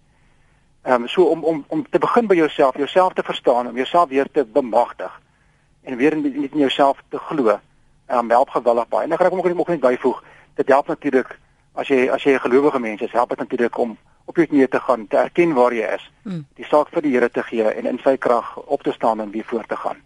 [0.83, 4.09] Ehm um, so om om om te begin by jouself, jouself te verstaan, om jouself
[4.09, 5.21] weer te bemagtig
[5.83, 7.49] en weer in, in jouself te glo.
[8.07, 9.05] Ehm um, help gewillig baie.
[9.05, 10.23] En ek gaan ook net byvoeg,
[10.55, 11.39] dit help natuurlik
[11.73, 13.99] as jy as jy 'n gelowige mens is, help dit natuurlik om
[14.31, 16.45] op jou knieë te gaan, te erken waar jy is, hmm.
[16.59, 19.35] die saak vir die Here te gee en in sy krag op te staan en
[19.35, 19.99] weer voort te gaan.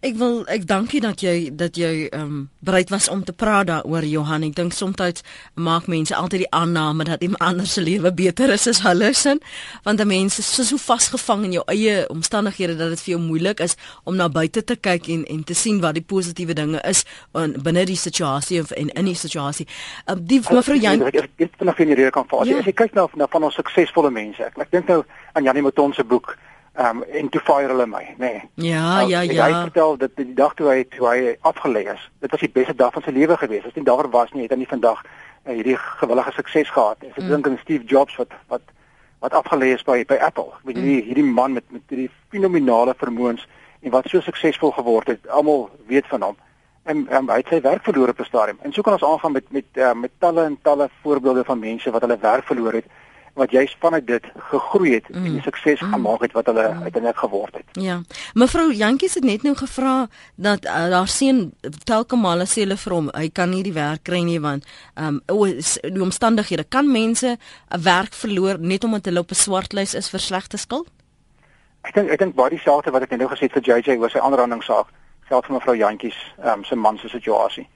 [0.00, 3.66] Ek wil ek dankie dat jy dat jy ehm um, bereid was om te praat
[3.66, 4.42] daaroor Johan.
[4.42, 5.22] Ek dink soms
[5.54, 9.38] maak mense altyd die aanname dat iemand anders se lewe beter is as hulle se,
[9.84, 13.60] want 'n mens is so, vasgevang in jou eie omstandighede dat dit vir jou moeilik
[13.60, 17.04] is om na buite te kyk en en te sien wat die positiewe dinge is
[17.32, 19.66] binne die situasie of in in die situasie.
[20.06, 22.46] Um, die mevrou Jan ek het vanaand in die rede kan vat.
[22.46, 22.58] Ja.
[22.58, 25.62] As jy kyk na, na van ons suksesvolle mense, ek, ek dink nou aan Janie
[25.62, 26.36] Mouton se boek
[26.72, 28.28] Ehm um, en toe fire hulle my, nê.
[28.54, 28.70] Nee.
[28.70, 29.46] Ja, ja, ja.
[29.46, 32.74] Hy vertel dat die dag toe hy toe hy afgelê is, dit was die beste
[32.78, 33.64] dag van sy lewe gewees.
[33.66, 37.10] As hy daar was nie, het hy nie vandag uh, hierdie gewillige sukses gehad nie.
[37.10, 37.32] Ek mm.
[37.34, 38.70] dink aan Steve Jobs wat wat
[39.18, 40.54] wat afgelê is by by Apple.
[40.60, 40.86] Ek weet mm.
[40.86, 43.48] hierdie hierdie man met met hierdie fenominale vermoëns
[43.82, 45.26] en wat so suksesvol geword het.
[45.28, 46.38] Almal weet van hom.
[46.86, 48.62] En, en hy het sy werk verloor op 'n stadium.
[48.62, 51.90] En so kan ons aangaan met met uh, met talle en talle voorbeelde van mense
[51.90, 52.86] wat hulle werk verloor het
[53.34, 55.24] wat juist vanuit dit gegroei het mm.
[55.24, 55.92] en die sukses mm.
[55.92, 56.82] gemaak het wat hulle mm.
[56.82, 57.64] uiteindelik geword het.
[57.72, 58.00] Ja.
[58.34, 61.52] Mevrou Jantjies het net nou gevra dat uh, daar sien
[61.84, 65.20] telke male sê hulle vir hom hy kan nie die werk kry nie want ehm
[65.20, 65.58] um,
[65.94, 70.20] die omstandighede kan mense 'n werk verloor net omdat hulle op 'n swartlys is vir
[70.20, 70.88] slegte skuld?
[71.82, 74.18] Ek dink ek dink baie dieselfde wat ek nou gesê het vir JJ was sy
[74.18, 74.86] aanrandingssaak
[75.28, 77.68] selfs vir mevrou Jantjies ehm um, se man se situasie.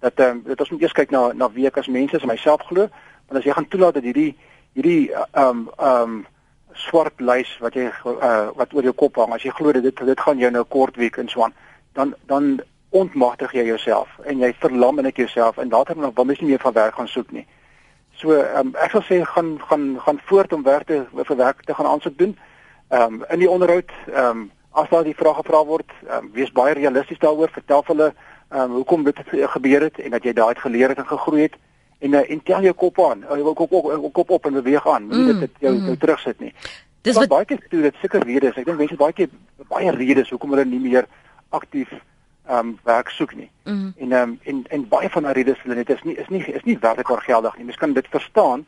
[0.00, 2.24] Dat ehm um, dit ons moet eers kyk na na wie ek as mense as
[2.24, 2.88] myself glo
[3.28, 4.36] want as jy gaan toelaat dat hierdie
[4.74, 6.26] hierdie ehm um, ehm um,
[6.78, 10.20] swart lys wat jy uh, wat oor jou kop hang as jy glo dit dit
[10.20, 11.54] gaan jou nou kort week in swaan
[11.94, 16.40] dan dan ontmagtig jy jouself en jy verlam net jouself en later nog wil mens
[16.40, 17.46] nie meer van werk gaan soek nie.
[18.20, 21.64] So ehm um, ek sal sê gaan gaan gaan voort om werk te vir werk
[21.64, 22.36] te gaan aansoek doen.
[22.88, 26.52] Ehm um, in die onderhoud ehm um, as daar die vrae gevra word, um, wees
[26.52, 29.18] baie realisties daaroor, vertel hulle ehm um, hoekom dit
[29.54, 31.56] gebeur het en dat jy daai het geleer het en gegroei het
[31.98, 33.24] en uh, en tel jou kop aan.
[33.28, 35.06] Jy wil kop op kop op en beweeg aan.
[35.06, 35.86] Moenie mm, dit jou mm.
[35.90, 36.52] jou terugsit nie.
[37.06, 38.56] Dis wat baie keer doen dit seker redes.
[38.56, 39.30] Ek dink mense baie keer
[39.70, 41.08] baie redes hoekom hulle nie meer
[41.56, 41.92] aktief
[42.48, 43.50] ehm um, werk soek nie.
[43.64, 43.92] Mm.
[43.96, 46.44] En ehm um, en en baie van daai redes hulle net is nie is nie
[46.46, 47.64] is nie werklik waar geldig nie.
[47.64, 48.64] Mens kan dit verstaan,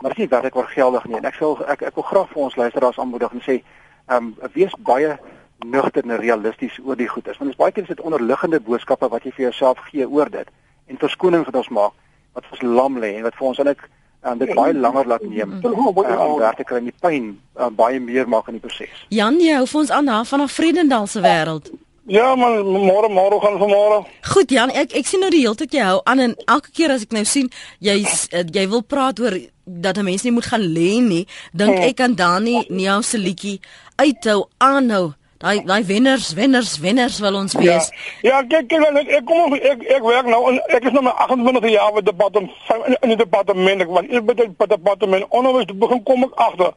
[0.00, 1.16] maar dit is nie werklik waar geldig nie.
[1.20, 4.34] En ek sê ek ek wil graag vir ons luisteraars aanmoedig en sê ehm um,
[4.56, 5.18] wees baie
[5.66, 7.36] nugter en realisties oor die goedes.
[7.36, 10.30] Want dit is baie keer is dit onderliggende boodskappe wat jy vir jouself gee oor
[10.30, 10.48] dit
[10.86, 11.92] en verskoning wat ons maak
[12.34, 13.84] wat vir ons lam lê en wat vir ons eintlik
[14.22, 17.76] um, dit baie langer laat neem um, om werk te kry en die pyn um,
[17.76, 19.04] baie meer maak in die proses.
[19.14, 21.70] Jan, jy hou vir ons aan daar van 'n Vredendal se wêreld.
[22.10, 24.04] Ja man, môre môre gaan vir môre.
[24.32, 26.90] Goed Jan, ek ek sien nou die hele tyd jy hou aan en elke keer
[26.90, 30.50] as ek nou sien jy uh, jy wil praat oor dat 'n mens nie moet
[30.50, 31.86] gaan lê nie, dink ja.
[31.86, 33.60] ek aan Dani Niau se liedjie
[33.96, 37.60] uithou aanhou Daai daai wenners, wenners, wenners wil ons ja.
[37.60, 37.86] wees.
[38.20, 41.14] Ja, ja kyk kyk ek ek kom ek ek werk nou ek is nou my
[41.16, 46.02] 28 jaar by departement in, in die departement ek want by die departement onderwys begin
[46.04, 46.76] kom ek agter.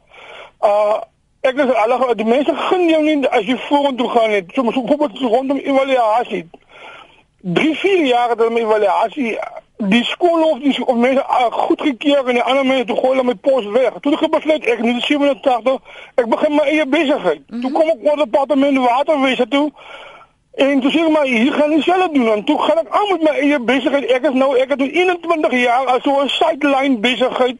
[0.64, 0.96] Uh
[1.44, 4.56] ek is al die mense gun jou nie as jy vorentoe gaan net.
[4.56, 6.46] So so kom ek rondom evaluasie.
[7.44, 9.34] 3 4 jaar dat my evaluasie
[9.76, 13.10] die skool of die of mense uh, goed gekeer en die ander mense toe gooi
[13.10, 13.98] hulle my pos weg.
[14.00, 15.78] Toe ek besluit ek in 87
[16.14, 17.42] ek begin my eie besigheid.
[17.46, 17.60] Mm -hmm.
[17.60, 19.70] Toe kom ek oor die departement waterwese toe.
[20.54, 23.08] En toe sê ek maar hier gaan ek self doen en toe gaan ek aan
[23.10, 24.04] met my eie besigheid.
[24.10, 27.58] Ek is nou ek het 21 jaar as so 'n sideline besigheid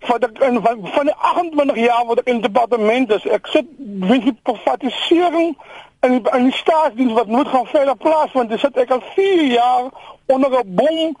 [0.00, 3.24] van die van, van die 28 jaar wat ek in die departement is.
[3.24, 5.56] Ek sit weet jy privatisering
[6.00, 9.42] en en die staatsdiens wat moet gaan verder plaas want dit sit ek al 4
[9.42, 9.88] jaar
[10.26, 11.16] onder 'n bom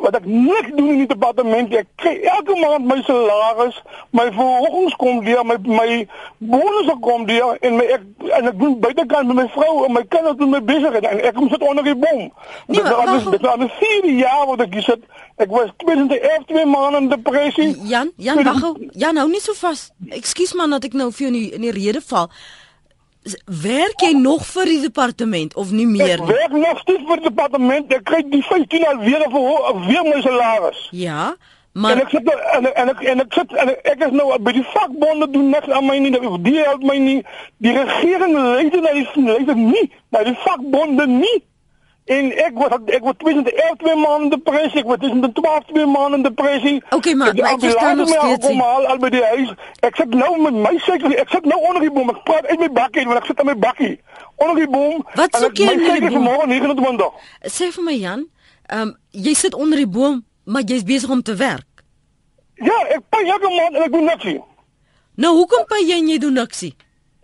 [0.00, 3.78] wat ek niks doen in die departement ek kry elke maand my salaris
[4.16, 5.88] my verhogings kom weer my my
[6.38, 8.06] bonusse kom weer en my ek
[8.38, 11.36] en ek doen buitekant met my vrou en my kinders doen my besigheid en ek
[11.36, 12.22] kom sit onder die bom.
[12.66, 15.04] Nee, dit was dit was 'n vier jaar wat ek gesit
[15.36, 17.76] ek was 2011 twee maande in depressie.
[17.84, 19.90] Jan Jan wag Jan hou nie so vas.
[20.08, 22.30] Ekskuus man dat ek nou vir jou in die, in die rede val
[23.44, 26.26] Werk jy nog vir die departement of nie meer Ek nie?
[26.34, 27.92] werk nog steeds vir die departement.
[27.92, 30.80] Ek kry die 15 al weer vir weer my salaris.
[30.90, 33.80] Ja, en maar ek sit nou- en ek- en ek en ek sit en ek,
[33.92, 36.10] ek is nou by die vakbonde doen niks aan my nie.
[36.42, 37.22] Die help my nie.
[37.58, 41.42] Die regering luister na die luister nie na die vakbonde nie.
[42.10, 46.80] En ek was ek was 2011 twee maande depressie, ek was 2012 twee maande depressie.
[46.90, 48.64] Okay, het maar ek verstaan nog steeds kom nie.
[48.66, 49.52] haal al by die huis.
[49.86, 52.10] Ek sit nou met my suiker, ek sit nou onder die boom.
[52.10, 53.92] Ek praat uit my bakkie want ek sit aan my bakkie.
[54.42, 55.04] Onder die boom.
[55.14, 56.26] Wat soek ek- jy onder die boom?
[56.26, 57.12] Môre 29.
[57.46, 58.26] sê vir my Jan,
[58.66, 61.66] ehm um, jy sit onder die boom, maar jy's besig om te werk.
[62.54, 64.40] Ja, ek pay elke maand en ek doen niks nie.
[65.14, 66.74] Nou hoekom by jy en jy doen niksie?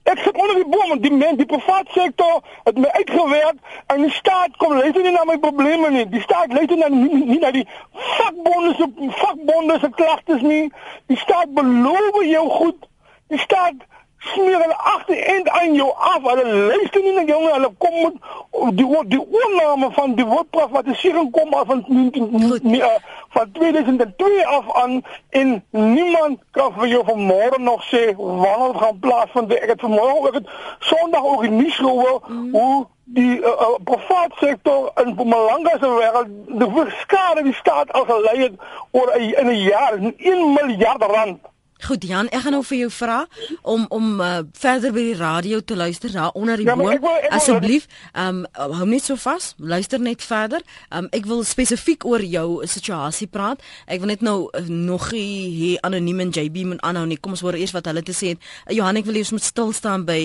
[0.07, 3.57] Ek sit onder die boom want die men, die private sektor het my uitgewerk
[3.91, 6.05] en die staat kom luister nie na my probleme nie.
[6.13, 8.87] Die staat luister na nie, nie na die vakbonde se
[9.19, 10.71] vakbonde se klagtes nie.
[11.11, 12.87] Die staat beloof jou goed.
[13.35, 13.83] Die staat
[14.19, 16.23] smeer hulle agter en aan jou af.
[16.23, 17.53] Hulle luister nie na jou nie.
[17.53, 22.63] Hulle kom met die wo- die oorname van die woordprivatisering kom af van Goed.
[22.63, 22.87] nie, uh,
[23.29, 28.99] van 2002 af aan en niemand kan vir jou vanmôre nog sê wanneer dit gaan
[29.01, 29.53] plaasvind.
[29.55, 30.49] Ek het vanmôre ook het
[30.79, 32.51] Sondag ook in nuus gehoor Mhm.
[32.57, 38.05] hoe die uh, uh, private sektor in Mpumalanga se wêreld die skade die staat al
[38.05, 38.53] gelei het
[38.91, 41.39] oor 'n in 'n jaar 1 miljard rand.
[41.85, 43.17] Goed Jan, ek gaan nou vir jou vra
[43.61, 47.05] om om uh, verder by die radio te luister daar onder die Ja, boom.
[47.29, 50.65] Asseblief, ehm um, hou net so vas, luister net verder.
[50.89, 53.61] Ehm um, ek wil spesifiek oor jou situasie praat.
[53.85, 57.21] Ek wil net nou uh, nog hier anoniem en JB moet aanhou nie.
[57.21, 58.51] Kom ons hoor eers wat hulle te sê het.
[58.65, 60.21] Uh, Johan, ek wil hê ons moet stil staan by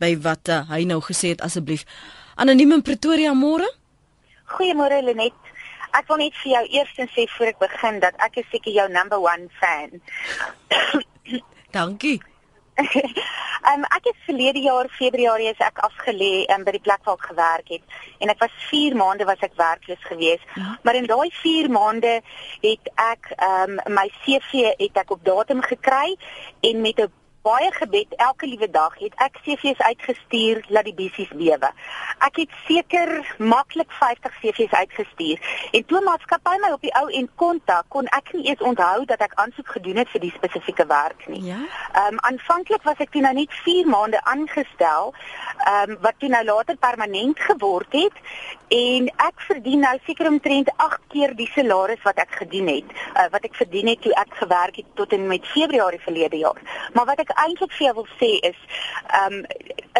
[0.00, 1.84] by wat uh, hy nou gesê het asseblief.
[2.40, 3.68] Anoniem in Pretoria môre?
[4.56, 5.43] Goeiemôre Lenet.
[5.94, 8.88] Ek wil net vir jou eerstens sê voor ek begin dat ek is seker jou
[8.92, 10.00] number 1 fan.
[11.76, 12.20] Dankie.
[13.70, 17.28] um, ek het verlede jaar Februarie is ek afgelê um, by die plek waar ek
[17.30, 20.46] gewerk het en ek was 4 maande was ek werkloos geweest.
[20.58, 20.74] Ja.
[20.82, 22.16] Maar in daai 4 maande
[22.64, 26.16] het ek um, my CV het ek op datum gekry
[26.66, 27.12] en met 'n
[27.44, 31.70] baie gebed elke liewe dag het ek CV's uitgestuur laat die besies bewe.
[32.24, 35.42] Ek het seker maklik 50 CV's uitgestuur
[35.76, 39.20] en toe maatskappy my op die ou end kontak, kon ek nie eens onthou dat
[39.26, 41.42] ek aansoek gedoen het vir die spesifieke werk nie.
[41.50, 41.60] Ja.
[41.92, 45.12] Ehm um, aanvanklik was ek toe nou net 4 maande aangestel,
[45.66, 48.24] ehm um, wat toe nou later permanent geword het
[48.74, 53.28] en ek verdien nou seker omtrent 8 keer die salaris wat ek gedien het, uh,
[53.34, 56.60] wat ek verdien het toe ek gewerk het tot en met Februarie verlede jaar.
[56.96, 58.56] Maar wat ek eintlik vir jou wil sê is,
[59.10, 59.44] ehm um,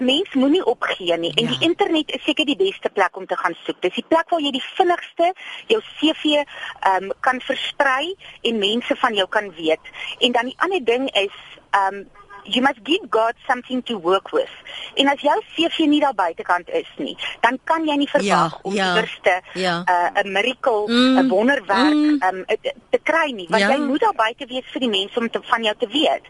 [0.00, 1.50] 'n mens moenie opgee nie en Ja.
[1.50, 3.80] die internet is seker die beste plek om te gaan soek.
[3.80, 5.32] Dis die plek waar jy die vinnigste
[5.66, 9.80] jou CV ehm um, kan versprei en mense van jou kan weet.
[10.18, 11.36] En dan die ander ding is
[11.70, 12.08] ehm um,
[12.44, 14.50] you must give God something to work with.
[14.94, 18.58] En as jou CV nie daar buitekant is nie, dan kan jy nie verwag Ja,
[18.62, 19.84] om ja, iewers 'n ja.
[20.14, 22.22] 'n miracle, 'n Mm, wonderwerk mm.
[22.22, 22.44] um,
[22.90, 23.68] te kry nie, want Ja.
[23.70, 26.22] jy moet daar buite wees vir die mense om te, van jou te weet.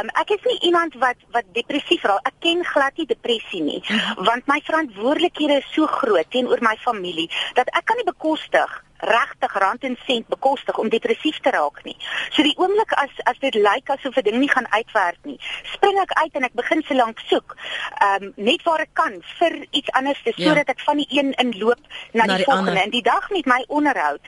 [0.00, 2.26] Um ek is nie iemand wat wat depressief raak.
[2.26, 4.24] Ek ken glad nie depressie nie, Mhm.
[4.24, 9.52] want my verantwoordelikhede is so groot teenoor my familie dat ek kan nie bekostig regtig
[9.58, 11.96] rand en sent bekostig om depressief te raak nie.
[12.30, 15.38] So die oomblik as as dit lyk asof 'n ding nie gaan uitwerk nie,
[15.74, 17.56] spring ek uit en ek begin se lank soek.
[18.00, 20.48] Ehm um, net waar ek kan vir iets anders te Ja.
[20.48, 21.78] sodat ek van die een inloop
[22.12, 22.70] na, Na die, die volgende.
[22.70, 22.84] ander.
[22.84, 24.24] En die dag met my onderhoud.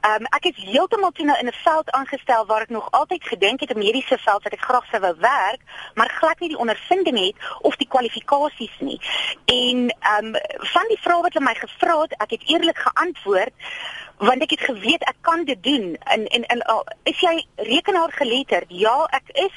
[0.00, 3.24] Ehm um, ek is heeltemal toe nou in 'n veld aangestel waar ek nog altyd
[3.24, 5.60] gedink het 'n mediese veld wat ek graag sou wou werk,
[5.94, 9.00] maar glad nie die ondervinding het of die kwalifikasies nie.
[9.44, 13.52] En ehm um, van die vrae wat hulle my gevra het, ek het eerlik geantwoord
[14.18, 15.96] want ek het geweet ek kan dit doen.
[16.04, 19.56] En en, en al is jy rekenaar geletterd ja ek is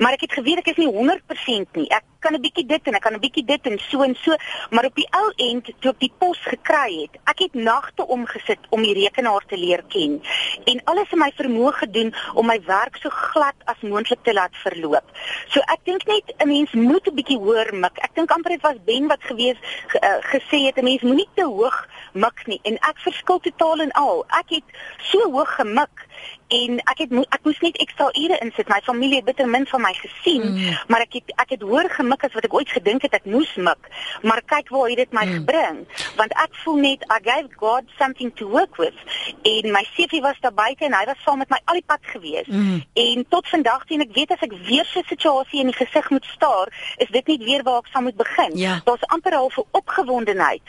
[0.00, 1.88] maar ek het geweet ek is nie 100% nie.
[1.92, 4.36] Ek kan 'n bietjie dit en ek kan 'n bietjie dit en so en so
[4.70, 8.58] maar op die ou end toe ek die pos gekry het ek het nagte omgesit
[8.70, 10.22] om die rekenaar te leer ken
[10.64, 14.54] en alles in my vermoë gedoen om my werk so glad as moontlik te laat
[14.64, 15.06] verloop.
[15.48, 17.98] So ek dink net 'n mens moet 'n bietjie hoër mik.
[17.98, 19.56] Ek dink amper dit was Ben wat gewees
[19.86, 23.80] ge, uh, gesê het 'n mens moenie te hoog mik nie en ek verskil totaal
[23.80, 24.24] en al.
[24.28, 24.64] Ek het
[24.98, 26.06] so hoog gemik
[26.48, 28.68] en ek het mo ek moes net ekstra ure insit.
[28.68, 30.76] My familie het bitter min van my gesien Mm.
[30.88, 33.54] maar ek het ek het hoër gemik as wat ek ooit gedink het ek moes
[33.56, 33.82] mik
[34.22, 35.32] maar kyk waar het dit my Mm.
[35.34, 35.86] gebring
[36.16, 38.94] want ek voel net I gave God something to work with
[39.42, 42.00] en my CV was daar buite en hy was saam met my al die pad
[42.02, 42.82] gewees Mm.
[42.94, 45.76] en tot vandag toe en ek weet as ek weer so 'n situasie in die
[45.86, 48.80] gesig moet staar is dit nie weer waar ek sal moet begin Ja.
[48.84, 50.62] daar's amper al 'n opgewondenheid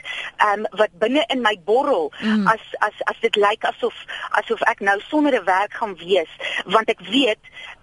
[0.45, 2.47] um, wat binne in my borrel Mm.
[2.47, 3.93] as as as dit lyk asof
[4.31, 6.29] asof ek nou sonder 'n werk gaan wees
[6.65, 7.39] want ek weet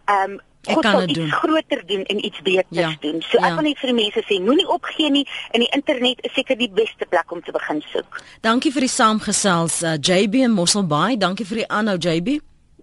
[0.06, 0.40] ehm um,
[0.74, 1.30] God kan sal dit iets doen.
[1.30, 3.22] groter doen en iets beters Ja, doen.
[3.22, 3.46] So ja.
[3.48, 5.24] ek wil net vir die mense sê, moenie opgee nie.
[5.50, 8.20] En die internet is seker die beste plek om te begin soek.
[8.40, 11.16] Dankie vir die saamgesels uh, JB en Mosselbaai.
[11.18, 12.38] Dankie vir die aanhou JB.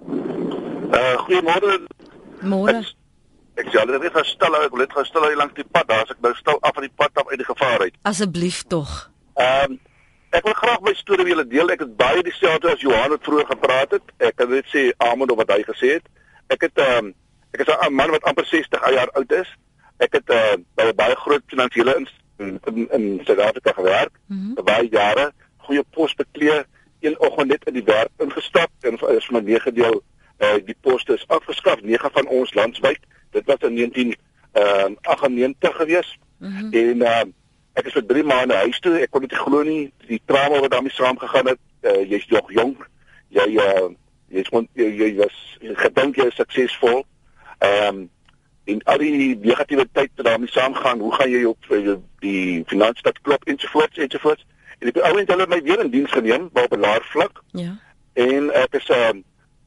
[0.06, 1.80] Uh goeiemôre.
[2.46, 2.78] Môre.
[2.80, 5.88] Ek, ek sê hulle het gestel, ek wil net gestel hier langs die pad.
[5.90, 7.98] Daar's ek nou stil af van die pad af uit die gevaar uit.
[8.12, 8.96] Asseblief tog.
[9.36, 9.80] Ehm um,
[10.36, 11.70] ek wil graag my storie met julle deel.
[11.72, 14.10] Ek het baie dieselfde as Johan het vroeër gepraat het.
[14.20, 16.10] Ek kan net sê amen op wat hy gesê het.
[16.52, 17.14] Ek het ehm um,
[17.56, 19.50] ek is 'n man wat amper 60 jaar oud is.
[19.98, 22.08] Ek het uh, by 'n baie groot finansiële in
[22.66, 24.12] in, in, Suid-Afrika gewerk.
[24.28, 24.64] Mm -hmm.
[24.64, 26.64] Baie jare, goeie pos beklee,
[27.00, 30.04] een oggend net in die werk ingestap en is my meegedeel
[30.40, 33.00] uh, die poste is afgeskaf, nege van ons landwyd.
[33.32, 34.16] Dit was in 19
[34.52, 36.18] ehm uh, 98 gewees.
[36.38, 36.74] Mm -hmm.
[36.74, 37.24] En uh,
[37.74, 39.00] ek is vir 3 maande huis toe.
[39.00, 41.60] Ek kon dit glo nie die trauma wat daarmee saamgegaan het.
[41.82, 42.90] Uh, jy's nog jonk.
[43.28, 43.90] Jy uh,
[44.28, 47.06] jy's jy, jy was gedink jy is suksesvol.
[47.60, 48.10] Ehm um,
[48.66, 53.44] en al die negativiteit wat daarmee saamgaan, hoe gaan jy op uh, die finansstad klop
[53.46, 54.46] ensovoorts ensovoorts.
[54.80, 57.78] En ek ouens hulle het my weer in diens geneem op 'n laer vlak Ja.
[58.14, 59.22] en ek is ehm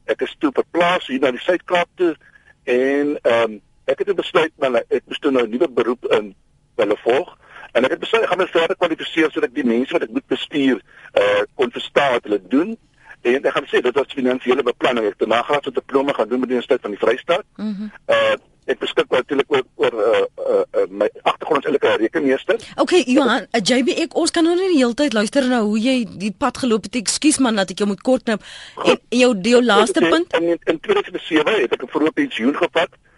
[0.05, 2.15] ek is toe verplaas hier na die Suid-Kaap toe
[2.63, 6.35] en ehm um, ek het besluit maar ek moes toe nou 'n nuwe beroep in
[6.75, 7.37] hulle volg
[7.71, 10.13] en ek het besluit ek gaan my verder kwalifiseer sodat ek die mense wat ek
[10.15, 10.81] moet bestuur
[11.21, 12.77] uh kon verstaan wat hulle doen
[13.21, 16.39] en ek gaan sê dit was finansiële beplanning ek het 'n nagraadse diploma gaan doen
[16.39, 17.45] by die Universiteit van die Vrystaat.
[17.57, 18.37] Mm uh
[18.69, 22.55] ek beskik natuurlik oor oor uh, uh, uh my agtergrond as 'n rekenmeester.
[22.75, 25.79] Okay, Johan, uh, JB ek ons kan nou nie die hele tyd luister na hoe
[25.79, 26.95] jy die pad geloop het.
[26.95, 28.41] Ekskuus man dat ek jou moet kortknip.
[28.85, 30.33] En, jou jou laaste punt?
[30.37, 32.89] In, in 2007 het ek 'n vroeë pensioen gevat.
[32.93, 33.08] Uh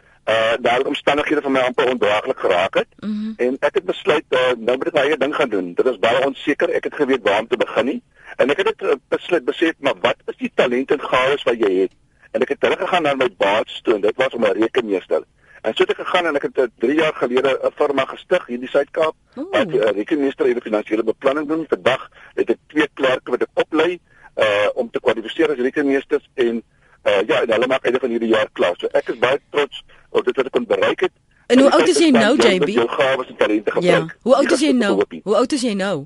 [0.62, 2.88] daar omstandighede van my amper ondraaglik geraak het.
[3.00, 3.34] Mm -hmm.
[3.38, 5.74] En ek het besluit uh, nou moet ek my eie ding gaan doen.
[5.74, 6.70] Dit is baie onseker.
[6.70, 8.02] Ek het geweet waar om te begin nie.
[8.36, 11.60] En ek het dit uh, besluit besef maar wat is die talent en gawes wat
[11.60, 11.92] jy het?
[12.32, 15.24] En ek het teruggegaan na my baas toe en dit was om 'n rekenmeester.
[15.62, 18.46] En so het ek gegaan en ek het uh, 3 jaar gelede 'n firma gestig
[18.46, 19.52] hier in die Suid-Kaap Oeh.
[19.52, 21.66] wat 'n uh, rekenmeester en finansiële beplanning doen.
[21.68, 24.00] Vandag het ek twee klerke wat ek oplei
[24.36, 26.64] uh om te kwalifiseer as rekenmeesters en
[27.06, 28.76] uh ja, en hulle maak einde van hierdie jaar klaar.
[28.78, 31.12] So ek is baie trots op dit wat ek kon bereik het.
[31.48, 32.68] En hoe oud is jy dat nou, JB?
[32.70, 33.80] Jou gawes en talente Ja.
[33.82, 34.18] gebruik.
[34.22, 35.04] Hoe oud is jy nou?
[35.24, 36.06] Hoe oud is jy nou?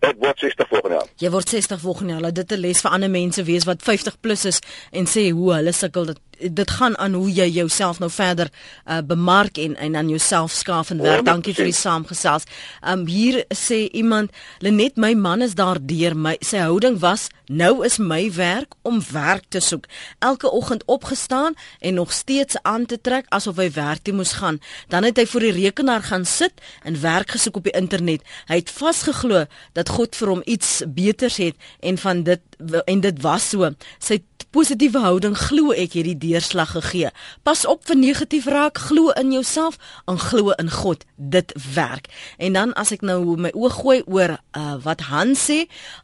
[0.00, 1.08] Ek word 60 volgende jaar.
[1.16, 2.20] Jy word 60 volgende jaar.
[2.20, 4.60] Laat dit 'n les vir ander mense wees wat 50 plus is
[4.92, 6.06] en sê hoe hulle sukkel.
[6.06, 8.50] Dit dit gaan aan hoe jy jouself nou verder
[8.86, 11.24] uh, bemark en en aan jouself skaaf en werk.
[11.24, 12.46] Dankie vir die saamgesels.
[12.80, 16.16] Um hier sê iemand, Lenet, my man is daardeur.
[16.16, 19.86] My sy houding was nou is my werk om werk te soek.
[20.18, 24.60] Elke oggend opgestaan en nog steeds aan te trek asof hy werk toe moes gaan.
[24.88, 28.24] Dan het hy voor die rekenaar gaan sit en werk gesoek op die internet.
[28.48, 32.42] Hy het vasgeglo dat God vir hom iets beters het en van dit
[32.84, 33.70] en dit was so.
[34.02, 34.20] Sy
[34.50, 37.10] positiewe houding glo ek het die deurslag gegee.
[37.42, 41.04] Pas op vir negatief raak, glo in jouself en glo in God.
[41.16, 42.06] Dit werk.
[42.36, 45.58] En dan as ek nou my oog gooi oor uh, wat Hans sê,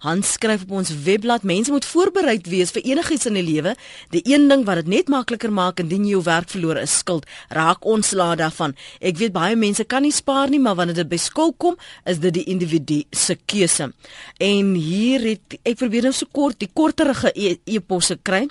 [0.04, 3.76] Hans skryf op ons webblad, mense moet voorbereid wees vir enigiets in die lewe.
[4.14, 7.26] Die een ding wat dit net makliker maak indien jy jou werk verloor is skuld.
[7.54, 8.74] Raak ontslae daarvan.
[9.00, 11.78] Ek weet baie mense kan nie spaar nie, maar wanneer dit by skuld kom,
[12.08, 13.90] is dit die individu se keuse.
[14.42, 18.48] En hier het ek probeer nou so kort die korterige e- e-posse kry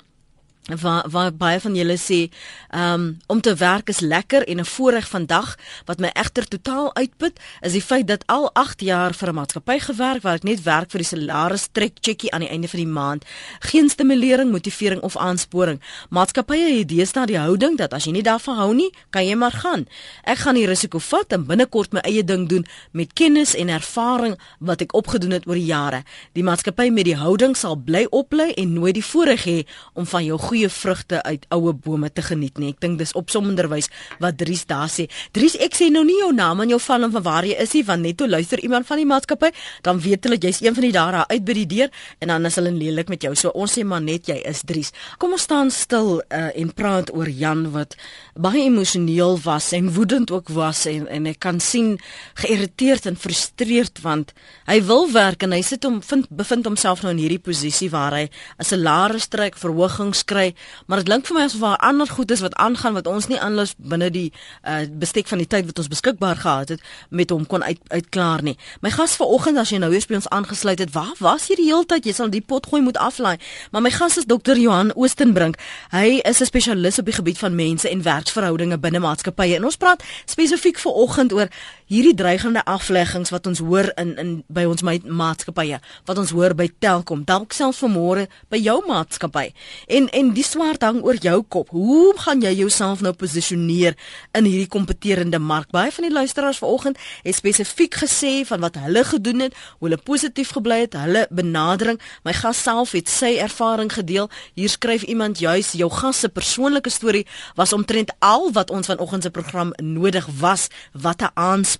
[0.80, 2.30] waar waar baie van julle sê
[2.74, 5.56] um, om te werk is lekker en 'n voorreg vandag.
[5.84, 9.78] Wat my egter totaal uitput is die feit dat al 8 jaar vir 'n maatskappy
[9.78, 12.88] gewerk waar ek net werk vir die salaris trek checkie aan die einde van die
[12.88, 13.24] maand.
[13.58, 15.80] Geen stimulering motivering of aansporing.
[16.10, 19.52] Maatskappye het deesdae die houding dat as jy nie daarvan hou nie kan jy maar
[19.52, 19.86] gaan.
[20.24, 24.38] Ek gaan die risiko vat en binnekort my eie ding doen met kennis en ervaring
[24.58, 26.02] wat ek opgedoen het oor die jare.
[26.32, 30.24] Die maatskappy met die houding sal bly oplei en nooit die voorreg hê om van
[30.24, 32.70] jou goeie vrugte uit oue bome te geniet nie.
[32.74, 33.90] Ek dink dis opsommenderwys
[34.22, 35.08] wat Dries daar sê.
[35.34, 37.74] Dries, ek sê nou nie jou naam en jou van en van waar jy is
[37.74, 39.50] nie, want net toe luister iemand van die maatskappy,
[39.86, 41.90] dan weet hulle jy's een van die daar daar uit by die deur
[42.22, 43.32] en dan is hulle lelik met jou.
[43.38, 44.92] So ons sê maar net jy is Dries.
[45.18, 47.96] Kom ons staan stil uh, en praat oor Jan wat
[48.38, 51.96] baie emosioneel was en woedend ook was en en ek kan sien
[52.42, 54.34] geïrriteerd en frustreerd want
[54.68, 58.14] hy wil werk en hy sit hom vind bevind homself nou in hierdie posisie waar
[58.14, 60.54] hy 'n salaris trek, verhogings kry,
[60.86, 63.38] maar dit klink vir my asof daar ander goed is wat aangaan wat ons nie
[63.40, 64.30] aanlus binne die
[64.66, 66.80] uh, bestek van die tyd wat ons beskikbaar gehad het
[67.10, 68.56] met hom kon uit uitklaar nie.
[68.82, 71.68] My gas vanoggend as jy nou weer by ons aangesluit het, waar was jy die
[71.70, 72.06] hele tyd?
[72.06, 73.38] Jy sal die pot gooi moet aflaai.
[73.72, 75.56] Maar my gas is dokter Johan Oostenbrink.
[75.92, 79.56] Hy is 'n spesialis op die gebied van mense en werksverhoudinge binne maatskappye.
[79.56, 81.48] En ons praat spesifiek vanoggend oor
[81.90, 86.68] hierdie dreigende afleggings wat ons hoor in in by ons maatskappye, wat ons hoor by
[86.80, 89.50] Telkom, dalk selfs vanmôre by jou maatskappy.
[89.88, 91.72] En en die swart hang oor jou kop.
[91.74, 93.98] Hoe gaan jy jouself nou posisioneer
[94.32, 95.70] in hierdie kompeterende mark?
[95.74, 100.00] Baie van die luisteraars vanoggend het spesifiek gesê van wat hulle gedoen het, hoe hulle
[100.00, 102.00] positief gebly het, hulle benadering.
[102.24, 104.30] My gas self het sy ervaring gedeel.
[104.54, 107.26] Hier skryf iemand juis jou gas se persoonlike storie
[107.58, 110.68] was omtrent al wat ons vanoggend se program nodig was.
[110.92, 111.30] Wat 'n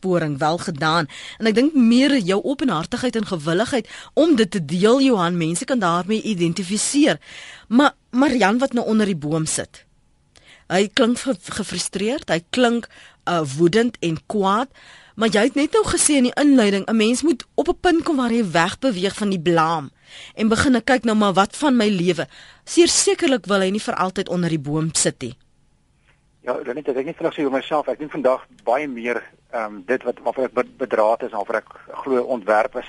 [0.04, 1.06] aansporing, wel gedaan.
[1.38, 5.78] En ek dink meer jou openhartigheid en gewilligheid om dit te deel, Johan, mense kan
[5.78, 7.20] daarmee identifiseer.
[7.68, 9.84] Maar Marian wat nou onder die boom sit.
[10.68, 12.88] Hy klink gefrustreerd, hy klink
[13.28, 14.68] uh, woedend en kwaad.
[15.14, 18.02] Maar jy het net nou gesê in die inleiding, 'n mens moet op 'n punt
[18.02, 19.90] kom waar jy wegbeweeg van die blame
[20.34, 22.26] en begin kyk nou maar wat van my lewe.
[22.64, 25.36] Sekerlik wil hy nie vir altyd onder die boom sit nie.
[26.44, 27.86] Ja, dan net ek net vinnig sê oor myself.
[27.88, 29.22] Ek dink vandag baie meer
[29.54, 32.88] ehm um, dit wat waarvoor ek bedraad is, waarvoor ek glo ontwerp is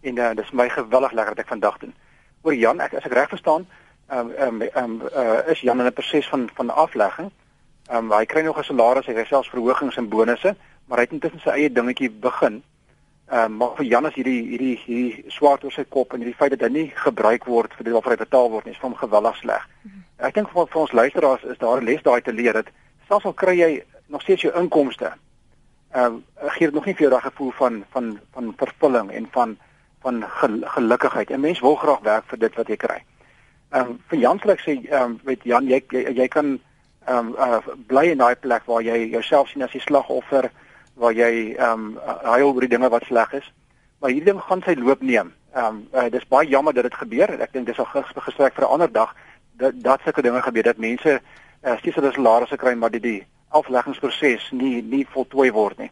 [0.00, 1.94] en uh, dis my gewillig lekker dat ek vandag doen.
[2.42, 3.66] Oor Jan, ek as ek reg verstaan,
[4.08, 7.30] ehm um, ehm um, um, uh, is Jan in 'n proses van van aflegging.
[7.90, 10.54] Ehm um, hy kry nog 'n salaris, hy kry selfs verhogings en bonusse,
[10.86, 12.62] maar hy het intussen sy eie dingetjie begin.
[13.30, 16.38] Ehm um, maar vir Jan is hierdie hierdie hierdie swaard oor sy kop en hierdie
[16.38, 18.90] feit dat hy nie gebruik word vir dit waarvoor hy betaal word nie, is vir
[18.90, 19.68] hom gewillig sleg.
[20.18, 22.70] Ek dink vir, vir ons luisteraars is daar 'n les daai te leer dat
[23.08, 25.12] selfs al kry jy nog steeds jou inkomste,
[25.96, 26.14] uh,
[26.56, 29.56] gee dit nog nie vir jou daai gevoel van van van vervulling en van
[30.02, 31.30] van gel gelukkigheid.
[31.30, 33.02] 'n Mens wil graag werk vir dit wat jy kry.
[33.70, 36.58] Ehm um, vir Jan sê ek sê ehm um, weet Jan jy jy, jy kan
[37.06, 40.50] ehm um, uh, bly in daai plek waar jy jouself sien as die slagoffer
[40.94, 43.52] waar jy ehm um, huil oor die dinge wat sleg is.
[44.00, 45.32] Maar hierdie ding gaan sy loop neem.
[45.54, 47.40] Ehm um, uh, dis baie jammer dat dit gebeur.
[47.40, 47.88] Ek dink dis al
[48.28, 49.14] gesprek vir 'n ander dag
[49.56, 51.20] dat dat sulke dinge gebeur dat mense
[51.64, 55.90] uh, steeds hulle salarisse kry maar die die afleggingsproses nie nie voltooi word nie.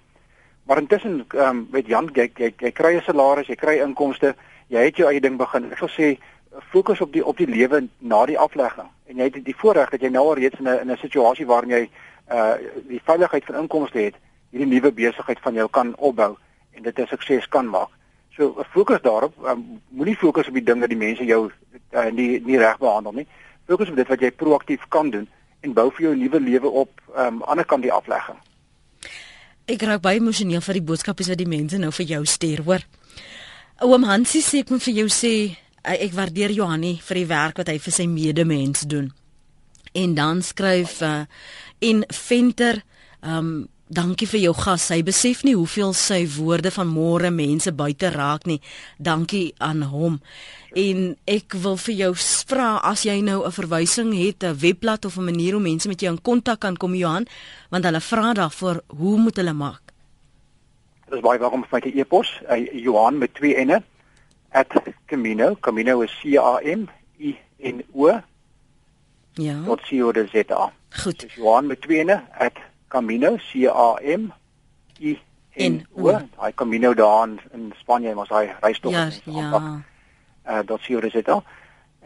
[0.65, 4.35] Maar intussen ehm um, weet Jan jy, jy jy kry 'n salaris, jy kry inkomste,
[4.69, 5.73] jy het jou eie ding begin.
[5.73, 6.19] Ek wil sê
[6.71, 8.89] fokus op die op die lewe na die aflegging.
[9.07, 11.47] En jy het die voorreg dat jy nou al reeds in 'n in 'n situasie
[11.47, 11.91] waarin jy
[12.31, 12.55] uh
[12.89, 14.15] die veiligheid van inkomste het
[14.51, 16.37] hierdie nuwe besigheid van jou kan opbou
[16.73, 17.89] en dit 'n sukses kan maak.
[18.37, 21.51] So fokus daarop, um, moenie fokus op die dinge die mense jou
[21.93, 23.27] uh, nie nie reg behandel nie.
[23.67, 25.29] Fokus op dit wat jy proaktief kan doen
[25.65, 28.39] en bou vir jou nuwe lewe op um, aan die ander kant die aflegging.
[29.65, 32.83] Ek raak baie emosioneel vir die boodskappe wat die mense nou vir jou stuur, hoor.
[33.85, 35.35] Oom Hansie sê ek moet vir jou sê
[35.85, 39.11] ek waardeer Johanni vir die werk wat hy vir sy medemens doen.
[39.95, 41.25] En dan skryf uh,
[41.81, 42.83] en Venter
[43.25, 44.89] um Dankie vir jou gas.
[44.91, 48.57] Hy besef nie hoeveel sy woorde van môre mense buite raak nie.
[48.99, 50.17] Dankie aan hom.
[50.75, 52.09] En ek wil vir jou
[52.49, 56.01] vra as jy nou 'n verwysing het, 'n webblad of 'n manier om mense met
[56.01, 57.27] jou in kontak kan kom Johan,
[57.71, 59.83] want hulle vra daarvoor, hoe moet hulle maak?
[61.07, 63.83] Dit is baie welkom vir my te e-pos, uh, Johan met twee nne
[65.07, 65.57] @camino.
[65.61, 66.89] Camino is C A M
[67.21, 68.21] I N O.
[69.35, 69.61] Ja.
[70.13, 70.53] Dit?
[70.91, 71.21] Goed.
[71.21, 72.23] Dis Johan met twee nne
[72.95, 74.31] Camino C A M
[75.01, 75.19] I
[75.59, 76.13] N O.
[76.39, 79.83] Hy Camino daar in, in Spanje, maar hy reis tog ja, ja.
[80.45, 81.43] Uh dat sien jy dit al.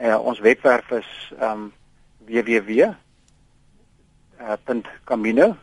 [0.00, 1.10] Uh ons webwerf is
[1.42, 1.72] um
[2.24, 2.92] www
[4.40, 5.56] uh .camino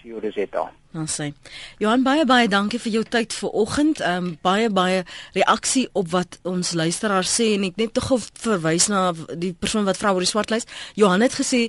[0.00, 0.70] .co.za.
[0.90, 1.30] Dan sê
[1.78, 4.00] Johan baie baie dankie vir jou tyd vanoggend.
[4.00, 5.04] Ehm um, baie baie
[5.36, 8.10] reaksie op wat ons luisteraars sê en ek net tog
[8.42, 10.66] verwys na die persoon wat vra oor die swartlys.
[10.98, 11.68] Johan het gesê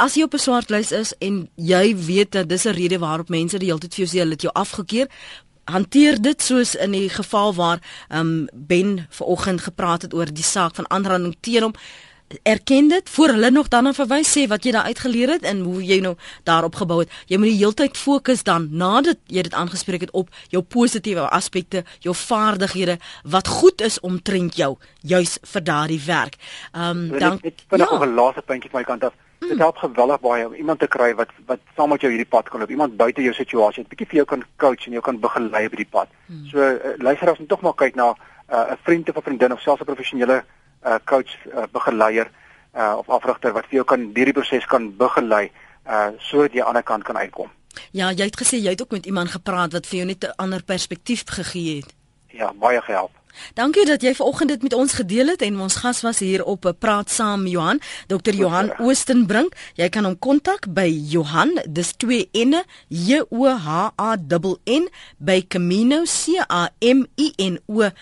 [0.00, 3.58] as jy op 'n swartlys is en jy weet dat dis 'n rede waarop mense
[3.58, 5.08] die hele tyd vir jou sê hulle het jou afgekeur,
[5.64, 7.78] hanteer dit soos in die geval waar
[8.08, 11.74] ehm um, Ben vanoggend gepraat het oor die saak van aanranding teen hom
[12.42, 15.84] erken dit voor hulle nog dan verwys sê wat jy daar uitgeleer het en hoe
[15.84, 17.10] jy nou daarop gebou het.
[17.26, 21.84] Jy moet die heeltyd fokus dan nadat jy dit aangespreek het op jou positiewe aspekte,
[21.98, 26.38] jou vaardighede wat goed is omtrent jou juis vir daardie werk.
[26.72, 28.06] Ehm um, dan ek vind nog ja.
[28.06, 29.14] 'n laaste puntjie van my kant af.
[29.40, 32.48] Dit help geweldig baie om iemand te kry wat wat saam met jou hierdie pad
[32.48, 32.70] kan loop.
[32.70, 35.76] Iemand buite jou situasie, 'n bietjie vir jou kan coach en jou kan begelei op
[35.76, 36.08] die pad.
[36.26, 36.46] Hmm.
[36.46, 39.22] So uh, luister as jy tog maar kyk na uh, 'n uh, vriend of 'n
[39.22, 40.44] vriendin of selfs 'n professionele
[40.84, 42.30] uh, coach, uh, begeleier
[42.76, 45.50] uh, of afrigter wat vir jou kan hierdie proses kan begelei
[45.86, 47.50] uh, sodat jy aan die ander kant kan uitkom.
[47.90, 50.36] Ja, jy het gesê jy het ook met iemand gepraat wat vir jou net 'n
[50.36, 51.94] ander perspektief gegee het.
[52.28, 53.19] Ja, baie gehelp.
[53.54, 56.64] Dankie dat jy vanoggend dit met ons gedeel het en ons gas was hier op
[56.64, 58.34] 'n eh, praat saam Johan, Dr.
[58.34, 59.54] Johan Oostenbrink.
[59.74, 64.88] Jy kan hom kontak by Johan, dis 2 N J O H A N N
[65.18, 67.94] by Camino C A M I N O.co.za.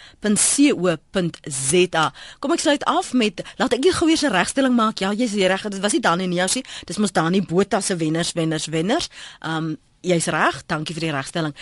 [2.39, 4.99] Kom ek sluit af met laat ek gou weer 'n regstelling maak.
[4.99, 7.97] Ja, jy's reg, dit was nie dan nie, sê, dis mos dan nie Botha se
[7.97, 9.09] wenners, wenners, wenners.
[9.41, 11.55] Um jy's reg, dankie vir die regstelling.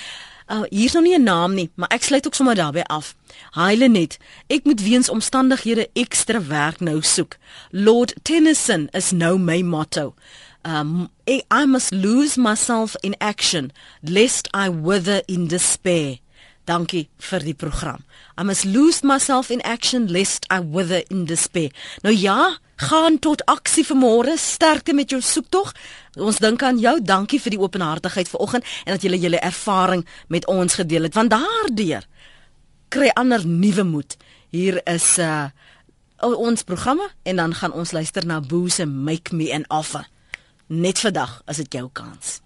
[0.47, 3.15] Uh hier's nog nie 'n naam nie, maar ek sluit ook sommer daarbey af.
[3.51, 7.37] Heilenet, ek moet weens omstandighede ekstra werk nou soek.
[7.71, 10.15] Lord Tennyson is nou my motto.
[10.63, 16.19] Um I must lose myself in action lest I wither in despair.
[16.67, 18.03] Dankie vir die program.
[18.35, 21.71] I must lose myself in action lest I wither in despair.
[22.03, 24.35] Nou ja, gaan tot aksie vanmôre.
[24.37, 25.71] Sterkte met jou soektog.
[26.19, 26.99] Ons dink aan jou.
[27.03, 31.15] Dankie vir die openhartigheid vanoggend en dat jy julle ervaring met ons gedeel het.
[31.15, 32.07] Want daardeur
[32.89, 34.19] kry ander nuwe moed.
[34.51, 35.49] Hier is uh
[36.27, 40.09] ons programme en dan gaan ons luister na Boo se Make Me an Offer.
[40.67, 42.41] Net vandag as dit jou kans.